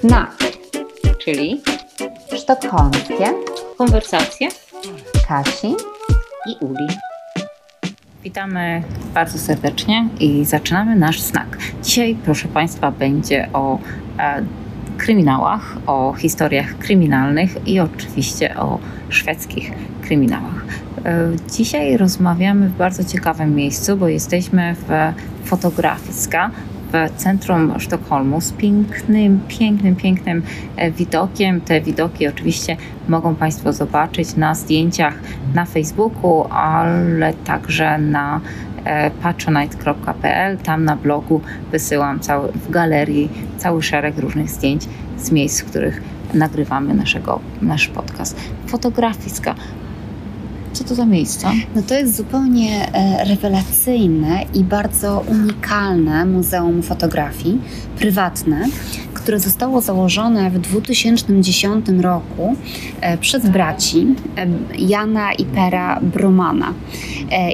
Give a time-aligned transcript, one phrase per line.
[0.00, 0.36] SNAK,
[1.18, 1.60] czyli
[2.36, 3.34] sztokholmskie,
[3.78, 4.48] konwersacje
[5.28, 5.74] Kasi
[6.46, 6.86] i Uli.
[8.24, 8.82] Witamy
[9.14, 11.58] bardzo serdecznie i zaczynamy nasz znak.
[11.82, 13.78] Dzisiaj, proszę Państwa, będzie o
[14.18, 14.44] e,
[14.98, 18.78] kryminałach, o historiach kryminalnych i oczywiście o
[19.08, 20.64] szwedzkich kryminałach.
[21.04, 25.12] E, dzisiaj rozmawiamy w bardzo ciekawym miejscu, bo jesteśmy w
[25.48, 26.50] Fotografiska,
[26.92, 30.42] w centrum Sztokholmu z pięknym, pięknym, pięknym
[30.76, 31.60] e, widokiem.
[31.60, 32.76] Te widoki oczywiście
[33.08, 35.14] mogą Państwo zobaczyć na zdjęciach
[35.54, 38.40] na Facebooku, ale także na
[38.84, 40.56] e, patronite.pl.
[40.58, 41.40] Tam na blogu
[41.72, 46.02] wysyłam cały, w galerii cały szereg różnych zdjęć z miejsc, w których
[46.34, 48.36] nagrywamy naszego, nasz podcast.
[48.66, 49.54] Fotografiska.
[50.80, 51.52] Co to za miejsca?
[51.74, 57.60] No to jest zupełnie e, rewelacyjne i bardzo unikalne muzeum fotografii,
[57.98, 58.66] prywatne,
[59.14, 62.56] które zostało założone w 2010 roku
[63.00, 64.06] e, przez braci
[64.36, 64.46] e,
[64.78, 66.74] Jana i Pera Bromana.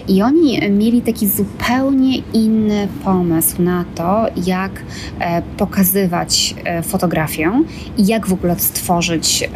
[0.08, 4.82] I oni mieli taki zupełnie inny pomysł na to, jak
[5.56, 7.62] pokazywać fotografię
[7.98, 9.50] i jak w ogóle stworzyć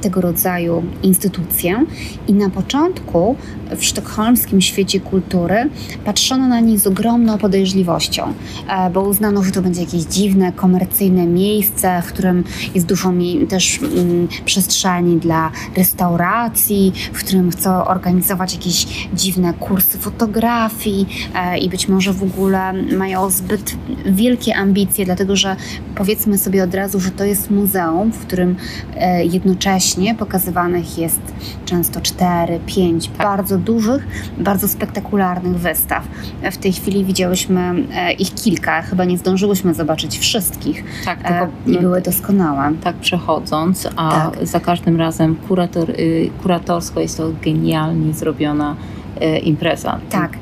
[0.00, 1.84] tego rodzaju instytucję.
[2.28, 3.36] I na początku
[3.76, 5.70] w sztokholmskim świecie kultury
[6.04, 8.32] patrzono na nich z ogromną podejrzliwością,
[8.68, 13.12] e, bo uznano, że to będzie jakieś dziwne, komercyjne miejsce, w którym jest dużo
[13.48, 21.68] też mm, przestrzeni dla restauracji, w którym chcą organizować jakieś dziwne kursy fotografii e, i
[21.68, 25.56] być może w ogóle mają zbyt wielkie ambicje, dlatego że
[25.94, 28.56] powiedzmy sobie od razu, że to jest muzeum, w którym
[28.96, 31.20] e, jednocześnie pokazywanych jest
[31.64, 34.06] często 4, 5 pięć bardzo dużych,
[34.38, 36.04] bardzo spektakularnych wystaw.
[36.52, 41.82] W tej chwili widziałyśmy e, ich kilka, chyba nie zdążyłyśmy zobaczyć wszystkich tak, tylko, i
[41.82, 42.72] były doskonałe.
[42.82, 44.46] Tak przechodząc, a tak.
[44.46, 48.76] za każdym razem kurator, y, kuratorsko jest to genialnie zrobiona
[49.38, 49.98] impreza.
[50.10, 50.32] Tak.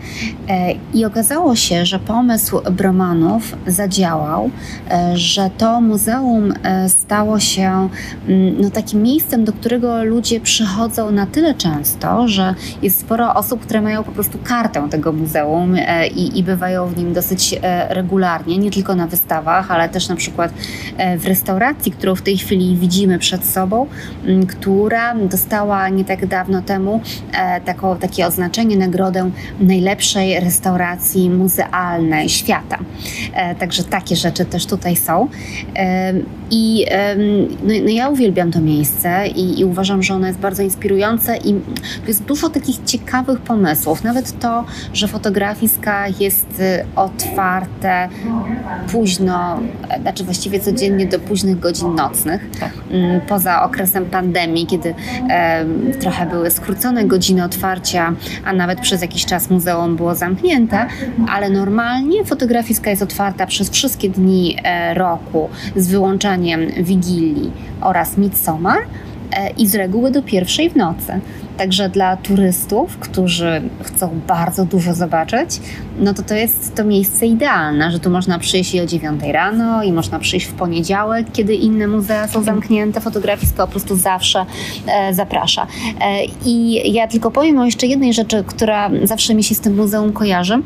[0.49, 4.51] E, I okazało się, że pomysł Bromanów zadziałał,
[4.91, 6.53] e, że to muzeum
[7.05, 7.89] stało się
[8.29, 13.61] mm, no, takim miejscem, do którego ludzie przychodzą na tyle często, że jest sporo osób,
[13.61, 15.77] które mają po prostu kartę tego muzeum
[16.15, 20.53] i, i bywają w nim dosyć regularnie, nie tylko na wystawach, ale też na przykład
[21.19, 23.87] w restauracji, którą w tej chwili widzimy przed sobą,
[24.49, 27.01] która dostała nie tak dawno temu
[27.65, 32.79] taką, takie oznaczenie, nagrodę najlepszej restauracji muzealnej świata.
[33.35, 35.29] E, także takie rzeczy też tutaj są.
[35.77, 36.13] E,
[36.51, 36.87] I
[37.63, 41.55] no, no ja uwielbiam to miejsce i, i, uważam, że ono jest bardzo inspirujące i
[42.03, 44.05] tu jest dużo takich ciekawych pomysłów.
[44.05, 48.09] Nawet to, że fotografiska jest y, otwarte
[48.93, 52.73] późno, e, znaczy właściwie codziennie do późnych godzin nocnych, tak.
[52.91, 54.95] Mm, poza okresem pandemii, kiedy
[56.01, 58.13] trochę były skrócone godziny otwarcia,
[58.45, 60.87] a nawet przez jakiś czas muzeum było zamknięte,
[61.29, 67.51] ale normalnie fotografiska jest otwarta przez wszystkie dni e, roku z wyłączeniem Wigilii
[67.81, 68.79] oraz Midsommar
[69.33, 71.21] e, i z reguły do pierwszej w nocy.
[71.57, 75.61] Także dla turystów, którzy chcą bardzo dużo zobaczyć,
[75.99, 79.83] no to to jest to miejsce idealne, że tu można przyjść i o 9 rano
[79.83, 83.01] i można przyjść w poniedziałek, kiedy inne muzea są zamknięte.
[83.01, 84.47] Fotografisko po prostu zawsze
[84.87, 85.67] e, zaprasza.
[86.01, 89.77] E, I ja tylko powiem o jeszcze jednej rzeczy, która zawsze mi się z tym
[89.77, 90.63] muzeum kojarzy.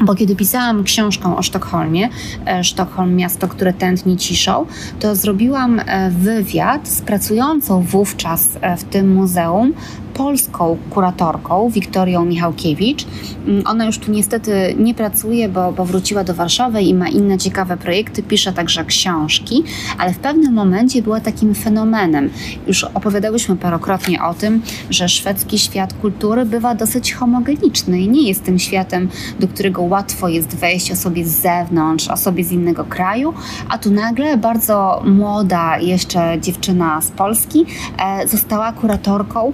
[0.00, 2.08] Bo kiedy pisałam książkę o Sztokholmie,
[2.46, 4.66] e, Sztokholm miasto, które tętni ciszą,
[5.00, 9.72] to zrobiłam e, wywiad z pracującą wówczas e, w tym muzeum
[10.18, 13.06] polską kuratorką, Wiktorią Michałkiewicz.
[13.46, 17.38] Mm, ona już tu niestety nie pracuje, bo, bo wróciła do Warszawy i ma inne
[17.38, 19.64] ciekawe projekty, pisze także książki,
[19.98, 22.30] ale w pewnym momencie była takim fenomenem.
[22.66, 28.44] Już opowiadałyśmy parokrotnie o tym, że szwedzki świat kultury bywa dosyć homogeniczny i nie jest
[28.44, 29.08] tym światem,
[29.40, 33.34] do którego łatwo jest wejść osobie z zewnątrz, osobie z innego kraju,
[33.68, 37.66] a tu nagle bardzo młoda jeszcze dziewczyna z Polski
[37.98, 39.52] e, została kuratorką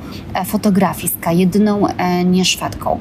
[0.54, 3.00] fotografiska, jedyną e, nieszwedką.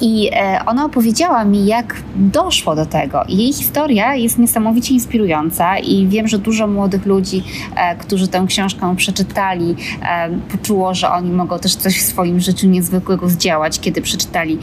[0.00, 3.22] I e, ona opowiedziała mi, jak doszło do tego.
[3.28, 7.42] Jej historia jest niesamowicie inspirująca, i wiem, że dużo młodych ludzi,
[7.76, 12.66] e, którzy tę książkę przeczytali, e, poczuło, że oni mogą też coś w swoim życiu
[12.66, 14.58] niezwykłego zdziałać, kiedy przeczytali,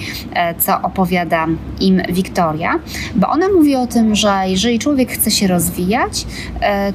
[0.59, 1.47] co opowiada
[1.79, 2.79] im Wiktoria.
[3.15, 6.25] Bo ona mówi o tym, że jeżeli człowiek chce się rozwijać,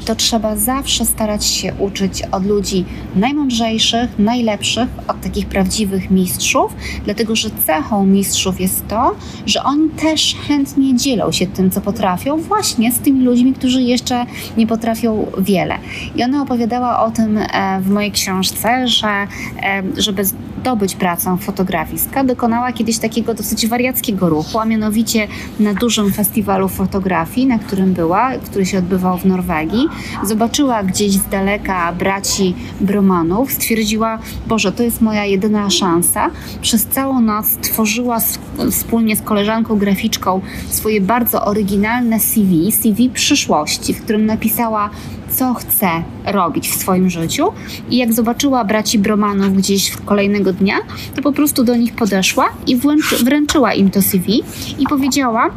[0.04, 2.84] to trzeba zawsze starać się uczyć od ludzi
[3.16, 6.74] najmądrzejszych, najlepszych, od takich prawdziwych mistrzów,
[7.04, 9.14] dlatego że cechą mistrzów, mistrzów jest to,
[9.46, 14.26] że oni też chętnie dzielą się tym, co potrafią, właśnie z tymi ludźmi, którzy jeszcze
[14.56, 15.78] nie potrafią wiele.
[16.16, 20.22] I ona opowiadała o tym e, w mojej książce, że e, żeby
[20.58, 25.28] zdobyć pracę fotografiska, dokonała kiedyś takiego dosyć wariackiego ruchu, a mianowicie
[25.60, 29.88] na dużym festiwalu fotografii, na którym była, który się odbywał w Norwegii,
[30.24, 36.30] zobaczyła gdzieś z daleka braci Bromanów, stwierdziła, Boże, to jest moja jedyna szansa.
[36.62, 38.20] Przez całą noc tworzyła
[38.70, 44.90] wspólnie z koleżanką graficzką swoje bardzo oryginalne CV, CV przyszłości, w którym napisała
[45.30, 45.88] co chce
[46.24, 47.52] robić w swoim życiu.
[47.90, 50.76] I jak zobaczyła braci Bromanów gdzieś kolejnego dnia,
[51.14, 52.76] to po prostu do nich podeszła i
[53.24, 54.42] wręczyła im to CV
[54.78, 55.50] i powiedziała,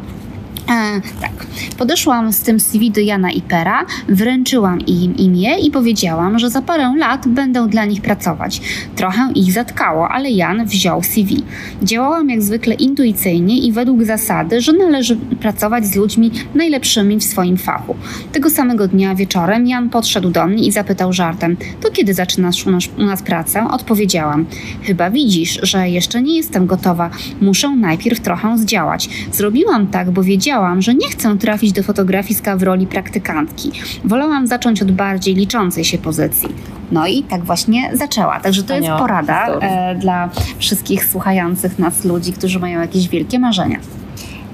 [0.68, 1.46] E, tak.
[1.78, 6.94] Podeszłam z tym CV do Jana Ipera, wręczyłam im imię i powiedziałam, że za parę
[6.98, 8.60] lat będę dla nich pracować.
[8.96, 11.44] Trochę ich zatkało, ale Jan wziął CV.
[11.82, 17.56] Działałam jak zwykle intuicyjnie i według zasady, że należy pracować z ludźmi najlepszymi w swoim
[17.56, 17.96] fachu.
[18.32, 22.70] Tego samego dnia wieczorem Jan podszedł do mnie i zapytał żartem: To kiedy zaczynasz u
[22.70, 23.66] nas, u nas pracę?
[23.70, 24.46] Odpowiedziałam:
[24.82, 27.10] Chyba widzisz, że jeszcze nie jestem gotowa.
[27.40, 29.08] Muszę najpierw trochę zdziałać.
[29.32, 33.72] Zrobiłam tak, bo wiedziałam, wiedziałam, że nie chcę trafić do fotografiska w roli praktykantki.
[34.04, 36.48] Wolałam zacząć od bardziej liczącej się pozycji.
[36.90, 38.40] No i tak właśnie zaczęła.
[38.40, 43.78] Także to jest porada e, dla wszystkich słuchających nas ludzi, którzy mają jakieś wielkie marzenia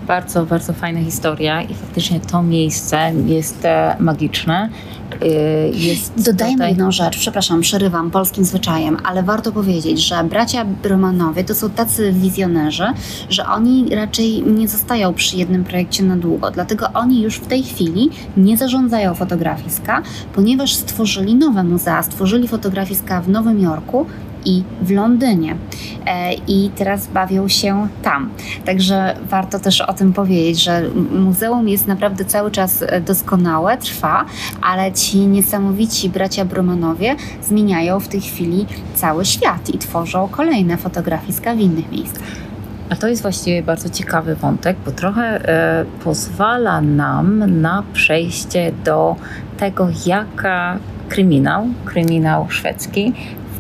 [0.09, 4.69] bardzo, bardzo fajna historia i faktycznie to miejsce jest e, magiczne.
[5.23, 6.69] Y, jest Dodajmy tutaj...
[6.69, 12.13] jedną rzecz, przepraszam, przerywam polskim zwyczajem, ale warto powiedzieć, że bracia Romanowie to są tacy
[12.13, 12.87] wizjonerzy,
[13.31, 17.63] że oni raczej nie zostają przy jednym projekcie na długo, dlatego oni już w tej
[17.63, 20.03] chwili nie zarządzają fotografiska,
[20.35, 24.07] ponieważ stworzyli nowe muzea, stworzyli fotografiska w Nowym Jorku,
[24.45, 25.57] i w Londynie.
[26.07, 28.31] E, I teraz bawią się tam.
[28.65, 30.83] Także warto też o tym powiedzieć, że
[31.13, 34.25] muzeum jest naprawdę cały czas e, doskonałe, trwa,
[34.63, 41.55] ale ci niesamowici bracia Brumanowie zmieniają w tej chwili cały świat i tworzą kolejne fotografiska
[41.55, 42.23] w innych miejscach.
[42.91, 49.17] A to jest właściwie bardzo ciekawy wątek, bo trochę e, pozwala nam na przejście do
[49.59, 53.13] tego, jaka kryminał, kryminał szwedzki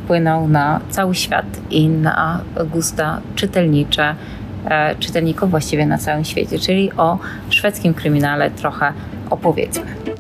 [0.08, 2.40] wpłynął na cały świat i na
[2.72, 4.14] gusta czytelnicze
[4.64, 7.19] e, czytelników właściwie na całym świecie, czyli o
[7.50, 8.93] szwedzkim kryminale trochę
[9.31, 10.17] opowiedzmy.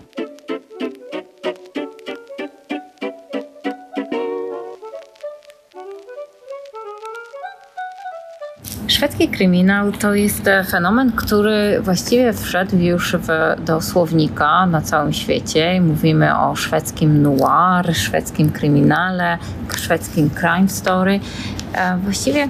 [8.98, 13.28] Szwedzki kryminał to jest e, fenomen, który właściwie wszedł już w,
[13.64, 15.80] do słownika na całym świecie.
[15.80, 19.38] Mówimy o szwedzkim noir, szwedzkim kryminale,
[19.76, 21.20] szwedzkim crime story.
[21.74, 22.48] E, właściwie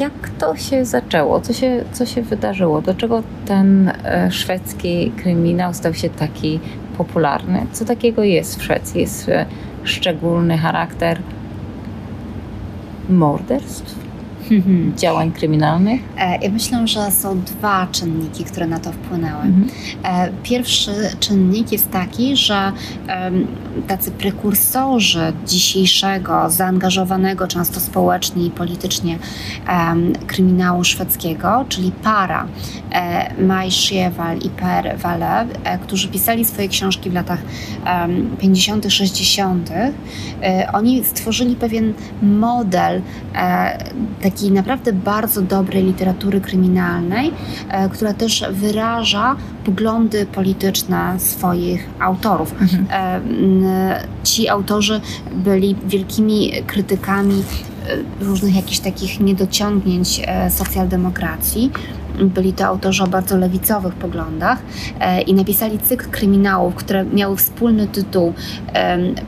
[0.00, 1.40] jak to się zaczęło?
[1.40, 2.82] Co się, co się wydarzyło?
[2.82, 6.60] Dlaczego ten e, szwedzki kryminał stał się taki
[6.98, 7.66] popularny?
[7.72, 9.00] Co takiego jest w Szwecji?
[9.00, 9.30] Jest
[9.84, 11.18] szczególny charakter
[13.08, 14.03] morderstw?
[14.50, 14.92] Mhm.
[14.96, 16.00] działań kryminalnych?
[16.18, 19.42] E, ja myślę, że są dwa czynniki, które na to wpłynęły.
[19.42, 19.68] Mhm.
[20.02, 22.72] E, pierwszy czynnik jest taki, że
[23.88, 29.18] tacy prekursorzy dzisiejszego, zaangażowanego często społecznie i politycznie
[30.26, 32.46] kryminału szwedzkiego, czyli para
[32.92, 35.46] e, Maj Schiewal i Per Walle,
[35.82, 37.42] którzy pisali swoje książki w latach
[38.40, 39.70] 50., 60.,
[40.72, 43.02] oni stworzyli pewien model
[44.22, 47.32] takiego takiej naprawdę bardzo dobrej literatury kryminalnej,
[47.68, 52.54] e, która też wyraża poglądy polityczne swoich autorów.
[52.60, 52.86] Mhm.
[52.90, 55.00] E, ci autorzy
[55.32, 57.42] byli wielkimi krytykami
[58.20, 61.70] e, różnych jakichś takich niedociągnięć socjaldemokracji
[62.18, 64.58] byli to autorzy o bardzo lewicowych poglądach
[65.00, 68.32] e, i napisali cykl kryminałów, które miały wspólny tytuł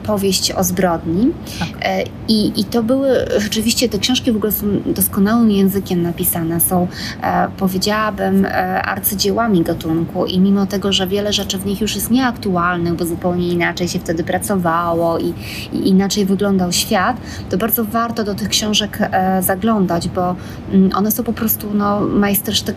[0.03, 1.31] Powieść o zbrodni.
[1.59, 1.69] Tak.
[1.83, 6.89] E, I, I to były rzeczywiście, te książki w ogóle są doskonałym językiem napisane, są,
[7.23, 8.47] e, powiedziałabym,
[8.83, 13.49] arcydziełami gatunku i mimo tego, że wiele rzeczy w nich już jest nieaktualnych, bo zupełnie
[13.49, 15.35] inaczej się wtedy pracowało i,
[15.73, 17.17] i inaczej wyglądał świat,
[17.51, 18.99] to bardzo warto do tych książek
[19.41, 20.37] zaglądać, bo
[20.73, 22.76] mm, one są po prostu no, majstersztyk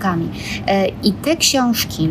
[0.68, 2.10] E, I te książki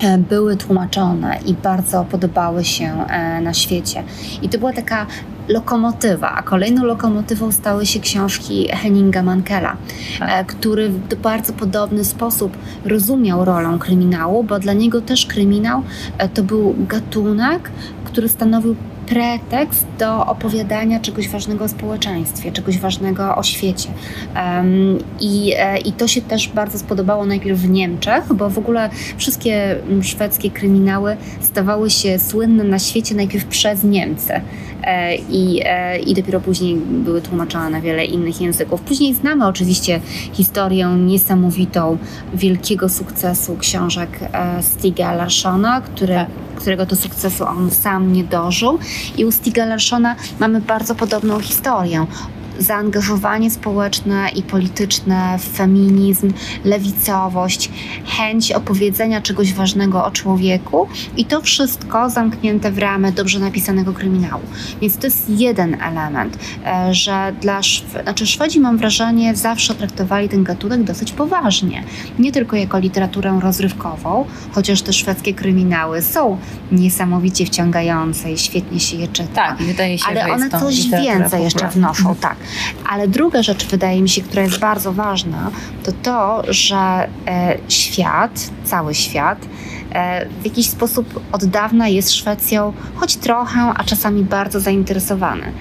[0.00, 4.02] e, były tłumaczone i bardzo podobały się e, na świecie.
[4.42, 5.06] I to była taka
[5.48, 9.76] lokomotywa, a kolejną lokomotywą stały się książki Henninga Mankela,
[10.18, 10.46] tak.
[10.46, 15.82] który w bardzo podobny sposób rozumiał rolę kryminału, bo dla niego też kryminał
[16.34, 17.70] to był gatunek,
[18.04, 18.76] który stanowił
[19.08, 23.88] pretekst do opowiadania czegoś ważnego o społeczeństwie, czegoś ważnego o świecie.
[25.20, 29.76] I, e, I to się też bardzo spodobało najpierw w Niemczech, bo w ogóle wszystkie
[30.02, 34.32] szwedzkie kryminały stawały się słynne na świecie najpierw przez Niemcy.
[34.88, 38.80] E, I, e, i dopiero później były tłumaczone na wiele innych języków.
[38.80, 40.00] Później znamy oczywiście
[40.32, 41.98] historię niesamowitą
[42.34, 44.10] wielkiego sukcesu książek
[44.60, 46.28] Stiga Larssona, który, tak.
[46.56, 48.78] którego to sukcesu on sam nie dożył.
[49.16, 52.06] I u Stiga Larssona mamy bardzo podobną historię
[52.58, 56.32] zaangażowanie społeczne i polityczne, feminizm,
[56.64, 57.70] lewicowość,
[58.06, 64.42] chęć opowiedzenia czegoś ważnego o człowieku i to wszystko zamknięte w ramy dobrze napisanego kryminału.
[64.80, 70.28] Więc to jest jeden element, e, że dla Szw znaczy Szwedzi mam wrażenie zawsze traktowali
[70.28, 71.84] ten gatunek dosyć poważnie.
[72.18, 76.38] Nie tylko jako literaturę rozrywkową, chociaż te szwedzkie kryminały są
[76.72, 79.34] niesamowicie wciągające i świetnie się je czyta.
[79.34, 82.36] Tak, wydaje się, ale one coś więcej jeszcze wnoszą, tak.
[82.88, 85.50] Ale druga rzecz, wydaje mi się, która jest bardzo ważna,
[85.84, 89.38] to to, że e, świat, cały świat,
[90.40, 95.52] w jakiś sposób od dawna jest Szwecją choć trochę, a czasami bardzo zainteresowany.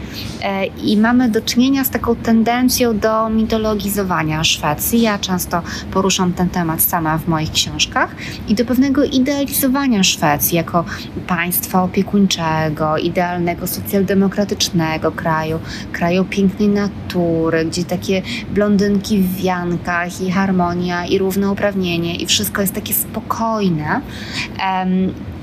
[0.41, 5.01] E, I mamy do czynienia z taką tendencją do mitologizowania Szwecji.
[5.01, 8.15] Ja często poruszam ten temat sama w moich książkach
[8.48, 10.86] i do pewnego idealizowania Szwecji jako
[11.27, 15.60] państwa opiekuńczego, idealnego socjaldemokratycznego kraju,
[15.91, 22.74] kraju pięknej natury, gdzie takie blondynki w wiankach i harmonia i równouprawnienie i wszystko jest
[22.74, 24.01] takie spokojne.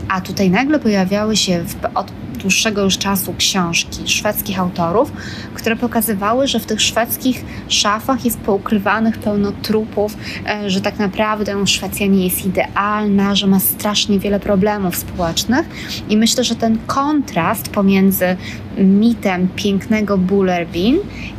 [0.09, 2.13] A tutaj nagle pojawiały się w, od
[2.45, 5.13] dłuższego już czasu książki szwedzkich autorów,
[5.55, 11.67] które pokazywały, że w tych szwedzkich szafach jest poukrywanych pełno trupów, e, że tak naprawdę
[11.67, 15.67] Szwecja nie jest idealna, że ma strasznie wiele problemów społecznych.
[16.09, 18.37] I myślę, że ten kontrast pomiędzy
[18.79, 20.99] mitem pięknego Bullerbin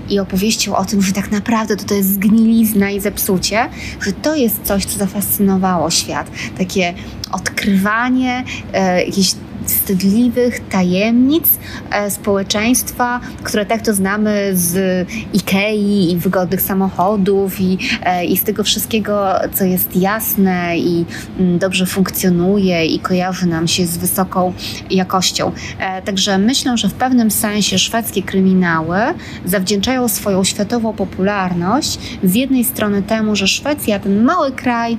[0.09, 3.69] i opowieścią o tym, że tak naprawdę to, to jest zgnilizna i zepsucie,
[4.01, 6.31] że to jest coś, co zafascynowało świat.
[6.57, 6.93] Takie
[7.31, 8.43] odkrywanie
[8.73, 11.45] e, jakichś wstydliwych tajemnic
[11.91, 18.43] e, społeczeństwa, które tak to znamy z Ikei i wygodnych samochodów i, e, i z
[18.43, 21.05] tego wszystkiego, co jest jasne i
[21.39, 24.53] mm, dobrze funkcjonuje i kojarzy nam się z wysoką
[24.89, 25.51] jakością.
[25.79, 28.97] E, także myślę, że w pewnym sensie szwedzkie kryminały
[29.45, 34.97] zawdzięczają swoją światową popularność z jednej strony temu, że Szwecja, ten mały kraj,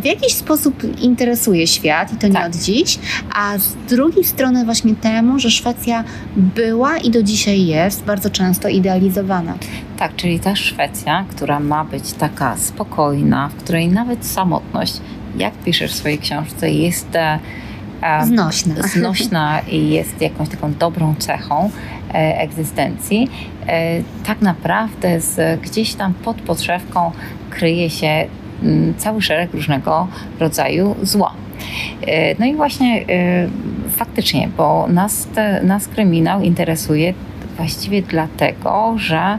[0.00, 2.46] w jakiś sposób interesuje świat i to nie tak.
[2.46, 2.98] od dziś,
[3.34, 6.04] a z drugiej strony właśnie temu, że Szwecja
[6.36, 9.54] była i do dzisiaj jest bardzo często idealizowana.
[9.98, 15.00] Tak, czyli ta Szwecja, która ma być taka spokojna, w której nawet samotność,
[15.36, 17.38] jak piszesz w swojej książce, jest e,
[18.24, 18.74] znośna.
[18.94, 21.70] znośna i jest jakąś taką dobrą cechą
[22.14, 23.28] e, egzystencji,
[23.66, 27.12] e, tak naprawdę z, gdzieś tam pod podszewką
[27.50, 28.28] kryje się m,
[28.62, 30.08] mm, cały szereg różnego
[30.40, 31.32] rodzaju zła.
[32.06, 33.48] E, no i właśnie e,
[33.90, 35.28] faktycznie, bo nas,
[35.62, 37.14] nas kryminał interesuje
[37.56, 39.38] właściwie dlatego, że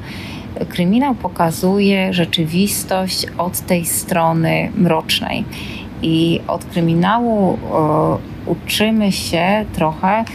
[0.70, 5.46] kryminał pokazuje rzeczywistość od tej strony mrocznej.
[6.02, 10.26] I od kryminału e, uczymy się trochę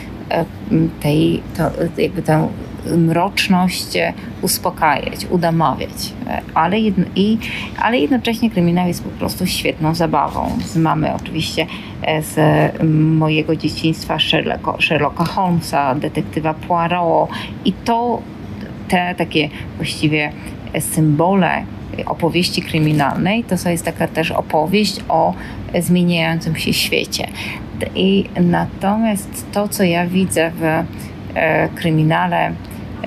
[1.00, 1.62] tej, to,
[2.02, 2.48] jakby tę
[2.96, 3.98] mroczność
[4.42, 6.12] uspokajać, udamawiać.
[6.54, 7.38] Ale, jedno, i,
[7.78, 10.58] ale jednocześnie kryminał jest po prostu świetną zabawą.
[10.76, 11.66] Mamy oczywiście
[12.02, 12.36] e, z
[13.18, 17.28] mojego dzieciństwa Sherlocka, Sherlocka Holmesa, detektywa Poirot
[17.64, 18.22] i to
[18.88, 20.32] te takie właściwie
[20.80, 21.64] symbole
[22.06, 25.34] opowieści kryminalnej, to jest taka też opowieść o
[25.80, 27.28] zmieniającym się świecie.
[27.94, 30.62] I natomiast to, co ja widzę w
[31.34, 32.52] e, kryminale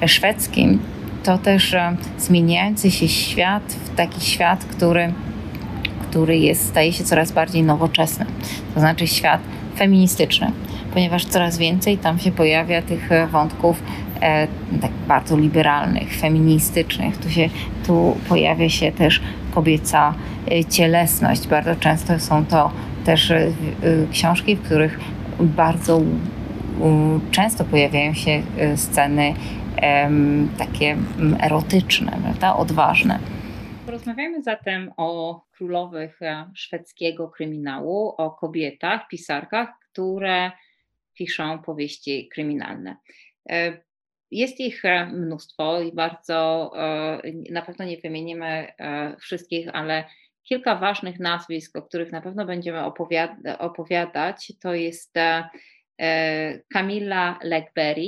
[0.06, 0.80] szwedzkim,
[1.24, 1.76] to też
[2.18, 5.14] zmieniający się świat w taki świat, który,
[6.02, 8.26] który jest, staje się coraz bardziej nowoczesny.
[8.74, 9.42] To znaczy świat
[9.78, 10.52] feministyczny,
[10.94, 13.84] ponieważ coraz więcej tam się pojawia tych e, wątków
[14.22, 14.48] e,
[14.82, 17.18] tak bardzo liberalnych, feministycznych.
[17.18, 17.50] Tu, się,
[17.88, 20.14] tu pojawia się też kobieca
[20.52, 21.48] e, cielesność.
[21.48, 22.72] Bardzo często są to
[23.06, 23.52] też e,
[24.12, 25.00] książki, w których
[25.40, 26.02] bardzo
[27.32, 28.42] często pojawiają się
[28.76, 29.34] sceny
[30.58, 30.98] takie
[31.42, 32.56] erotyczne, prawda?
[32.56, 33.20] odważne.
[33.86, 40.52] Porozmawiajmy zatem o królowych e, szwedzkiego kryminału, o kobietach, pisarkach, które
[41.14, 42.98] piszą powieści kryminalne.
[43.50, 43.78] E,
[44.32, 46.72] jest ich e, mnóstwo i bardzo,
[47.50, 48.68] na pewno nie wymienimy
[49.20, 50.04] wszystkich, ale
[50.44, 52.84] kilka ważnych nazwisk, o których na pewno będziemy
[53.60, 55.14] opowiadać, to jest
[56.74, 58.08] Camilla Legberry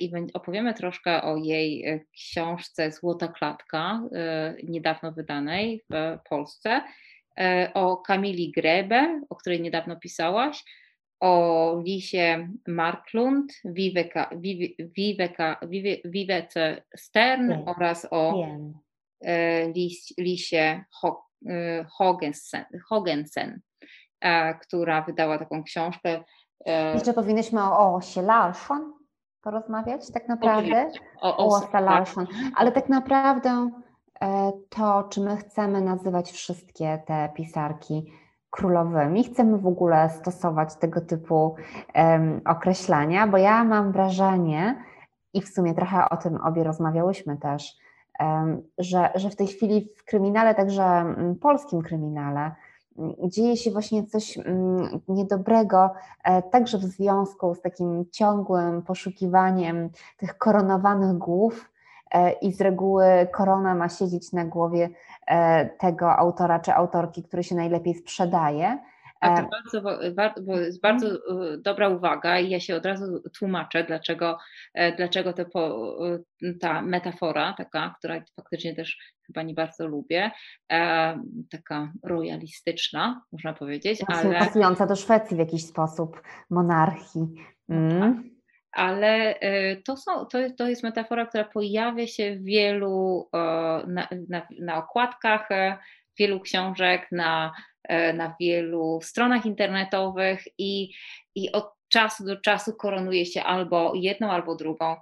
[0.00, 4.02] i opowiemy troszkę o jej książce Złota Klatka,
[4.64, 6.82] niedawno wydanej w Polsce,
[7.74, 10.64] o Kamili Grebe, o której niedawno pisałaś,
[11.20, 14.30] o Lisie Marklund, Viveka,
[14.96, 15.60] Viveka,
[16.04, 17.68] Vivece Stern Wiem.
[17.68, 18.74] oraz o Wiem.
[19.74, 20.84] Lis, Lisie
[21.98, 23.60] Hogensen, Hogensen,
[24.62, 26.24] która wydała taką książkę.
[26.94, 28.92] Jeszcze powinniśmy o Osie Larsson
[29.46, 30.90] porozmawiać tak naprawdę.
[31.20, 32.26] O, o Osa Larsson.
[32.56, 33.70] Ale tak naprawdę
[34.20, 38.12] e, to, czy my chcemy nazywać wszystkie te pisarki
[38.50, 41.54] królowymi, chcemy w ogóle stosować tego typu
[41.94, 44.84] um, określenia, bo ja mam wrażenie,
[45.34, 47.76] i w sumie trochę o tym obie rozmawiałyśmy też,
[48.20, 52.54] um, że, że w tej chwili w kryminale, także mm, polskim kryminale,
[53.28, 55.90] dzieje się właśnie coś mm, niedobrego,
[56.24, 61.70] e, także w związku z takim ciągłym poszukiwaniem tych koronowanych głów,
[62.10, 64.90] e, i z reguły korona ma siedzieć na głowie
[65.26, 68.78] E, tego autora czy autorki, który się najlepiej sprzedaje.
[69.26, 69.42] To
[70.02, 74.38] e, bardzo, bo jest bardzo e, dobra uwaga i ja się od razu tłumaczę, dlaczego,
[74.96, 75.94] dlaczego to po,
[76.60, 80.30] ta metafora, taka, która faktycznie też chyba nie bardzo lubię,
[81.50, 84.00] taka royalistyczna, można powiedzieć.
[84.06, 84.38] ale...
[84.38, 87.26] Pasująca do Szwecji w jakiś sposób, monarchii.
[87.68, 88.00] Mm.
[88.00, 88.36] Tak
[88.76, 93.38] ale e, to, są, to, to jest metafora, która pojawia się w wielu, e,
[93.86, 95.78] na, na, na okładkach e,
[96.18, 97.52] wielu książek, na,
[98.14, 100.92] na wielu stronach internetowych i,
[101.34, 104.96] i od czasu do czasu koronuje się albo jedną, albo drugą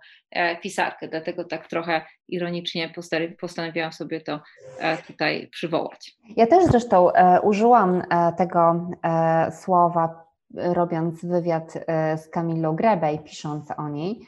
[0.63, 1.09] pisarkę.
[1.09, 2.93] Dlatego tak trochę ironicznie
[3.41, 4.41] postanowiłam sobie to
[5.07, 6.17] tutaj przywołać.
[6.37, 7.11] Ja też zresztą
[7.43, 8.03] użyłam
[8.39, 8.89] tego
[9.51, 10.24] słowa
[10.57, 14.21] robiąc wywiad e, z Camillą Grebej, pisząc o niej,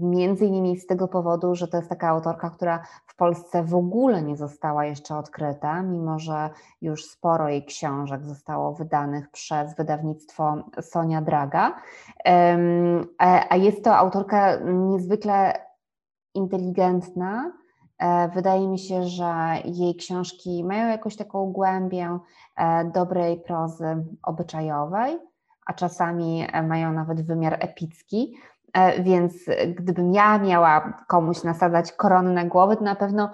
[0.00, 4.22] między innymi z tego powodu, że to jest taka autorka, która w Polsce w ogóle
[4.22, 6.50] nie została jeszcze odkryta, mimo że
[6.80, 11.76] już sporo jej książek zostało wydanych przez wydawnictwo Sonia Draga,
[13.48, 15.66] a jest to autorka niezwykle
[16.34, 17.52] inteligentna,
[18.34, 19.34] wydaje mi się, że
[19.64, 22.18] jej książki mają jakąś taką głębię
[22.56, 25.18] e, dobrej prozy obyczajowej,
[25.66, 28.36] a czasami e, mają nawet wymiar epicki.
[28.98, 29.34] Więc
[29.68, 33.30] gdybym ja miała komuś nasadzać koronę na głowy, to na pewno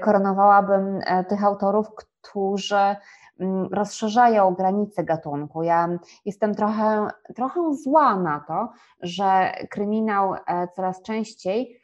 [0.00, 2.96] koronowałabym tych autorów, którzy
[3.40, 5.62] mm, rozszerzają granice gatunku.
[5.62, 5.88] Ja
[6.24, 10.34] jestem trochę, trochę zła na to, że kryminał
[10.74, 11.80] coraz częściej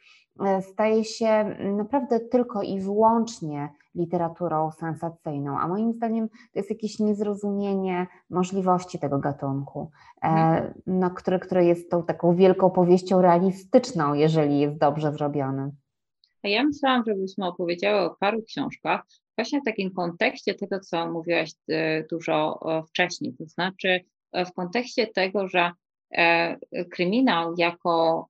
[0.61, 8.07] staje się naprawdę tylko i wyłącznie literaturą sensacyjną, a moim zdaniem to jest jakieś niezrozumienie
[8.29, 9.91] możliwości tego gatunku,
[10.23, 10.73] e, mhm.
[10.87, 15.71] no, który, który jest tą taką wielką powieścią realistyczną, jeżeli jest dobrze zrobiony.
[16.43, 19.01] A ja myślałam, żebyśmy opowiedziały o paru książkach,
[19.37, 23.99] właśnie w takim kontekście tego, co mówiłaś e, dużo wcześniej, to znaczy
[24.33, 25.71] w kontekście tego, że
[26.91, 28.27] kryminał jako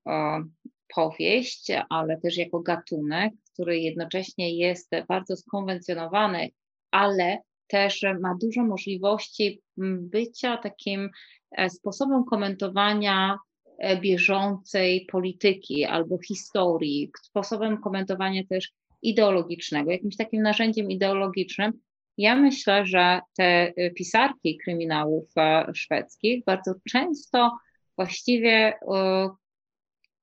[0.95, 6.49] powieść, ale też jako gatunek, który jednocześnie jest bardzo skonwencjonowany,
[6.91, 7.37] ale
[7.71, 11.09] też ma dużo możliwości bycia takim
[11.51, 13.37] e, sposobem komentowania
[13.77, 21.71] e, bieżącej polityki albo historii, sposobem komentowania też ideologicznego, jakimś takim narzędziem ideologicznym.
[22.17, 25.29] Ja myślę, że te e, pisarki kryminałów
[25.73, 27.51] szwedzkich bardzo często
[27.97, 28.73] właściwie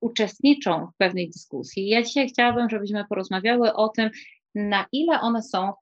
[0.01, 1.89] uczestniczą w pewnej dyskusji.
[1.89, 4.11] Ja dzisiaj chciałabym, żebyśmy porozmawiały o tym,
[4.55, 5.73] na ile one są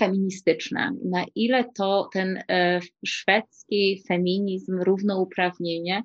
[0.00, 6.02] feministyczne, na ile to ten e, szwedzki feminizm, równouprawnienie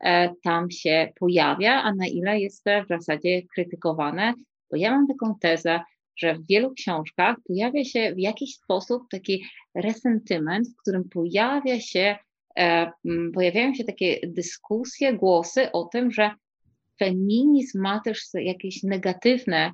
[0.00, 4.34] e, tam się pojawia, a na ile jest w zasadzie krytykowane,
[4.70, 5.80] bo ja mam taką tezę,
[6.16, 12.16] że w wielu książkach pojawia się w jakiś sposób taki resentyment, w którym pojawia się,
[12.58, 12.90] e,
[13.34, 16.30] pojawiają się takie dyskusje, głosy o tym, że
[16.98, 19.72] feminizm ma też jakieś negatywne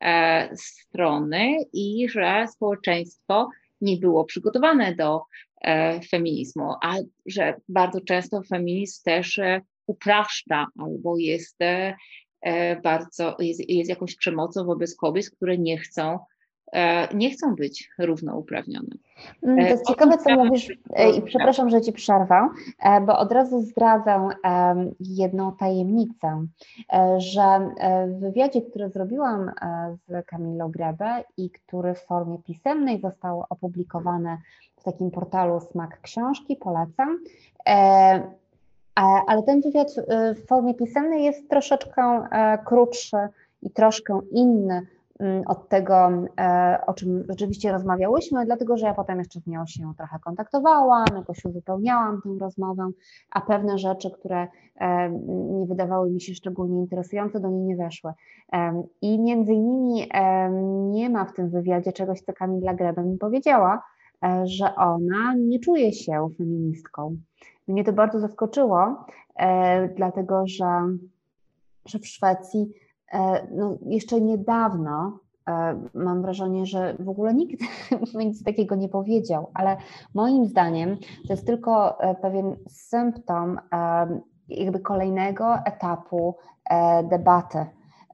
[0.00, 3.48] e, strony i że społeczeństwo
[3.80, 5.22] nie było przygotowane do
[5.60, 6.94] e, feminizmu, a
[7.26, 11.58] że bardzo często feminizm też e, upraszcza albo jest
[12.82, 16.18] bardzo, jest, jest jakąś przemocą wobec kobiet, które nie chcą
[17.14, 18.96] nie chcą być równouprawnione.
[19.42, 22.48] Mm, to jest ciekawe, co mówisz e, i przepraszam, że Ci przerwę,
[22.82, 24.28] e, bo od razu zdradzę
[25.00, 26.46] jedną tajemnicę,
[27.16, 27.70] że
[28.06, 29.50] w wywiadzie, który zrobiłam
[30.08, 34.38] z Kamilą Grebe i który w formie pisemnej został opublikowany
[34.76, 37.18] w takim portalu Smak Książki, polecam,
[39.26, 39.94] Ale ten wywiad
[40.36, 42.28] w formie pisemnej jest troszeczkę
[42.64, 43.16] krótszy
[43.62, 44.86] i troszkę inny
[45.46, 49.92] od tego, e, o czym rzeczywiście rozmawiałyśmy, dlatego że ja potem jeszcze z nią się
[49.96, 52.90] trochę kontaktowałam, jakoś uzupełniałam tę rozmowę,
[53.30, 58.12] a pewne rzeczy, które e, nie wydawały mi się szczególnie interesujące, do niej nie weszły.
[58.52, 60.08] E, I między innymi
[60.90, 63.82] nie ma w tym wywiadzie czegoś, co Kamila Grebe mi powiedziała,
[64.44, 67.16] że ona nie czuje się feministką.
[67.68, 69.04] Mnie to bardzo zaskoczyło,
[69.96, 70.66] dlatego że,
[71.86, 72.72] że w Szwecji
[73.50, 77.60] no, jeszcze niedawno e, mam wrażenie, że w ogóle nikt
[78.14, 79.76] nic takiego nie powiedział, ale
[80.14, 83.60] moim zdaniem to jest tylko e, pewien symptom
[84.48, 86.34] jakby kolejnego etapu
[87.10, 87.66] debaty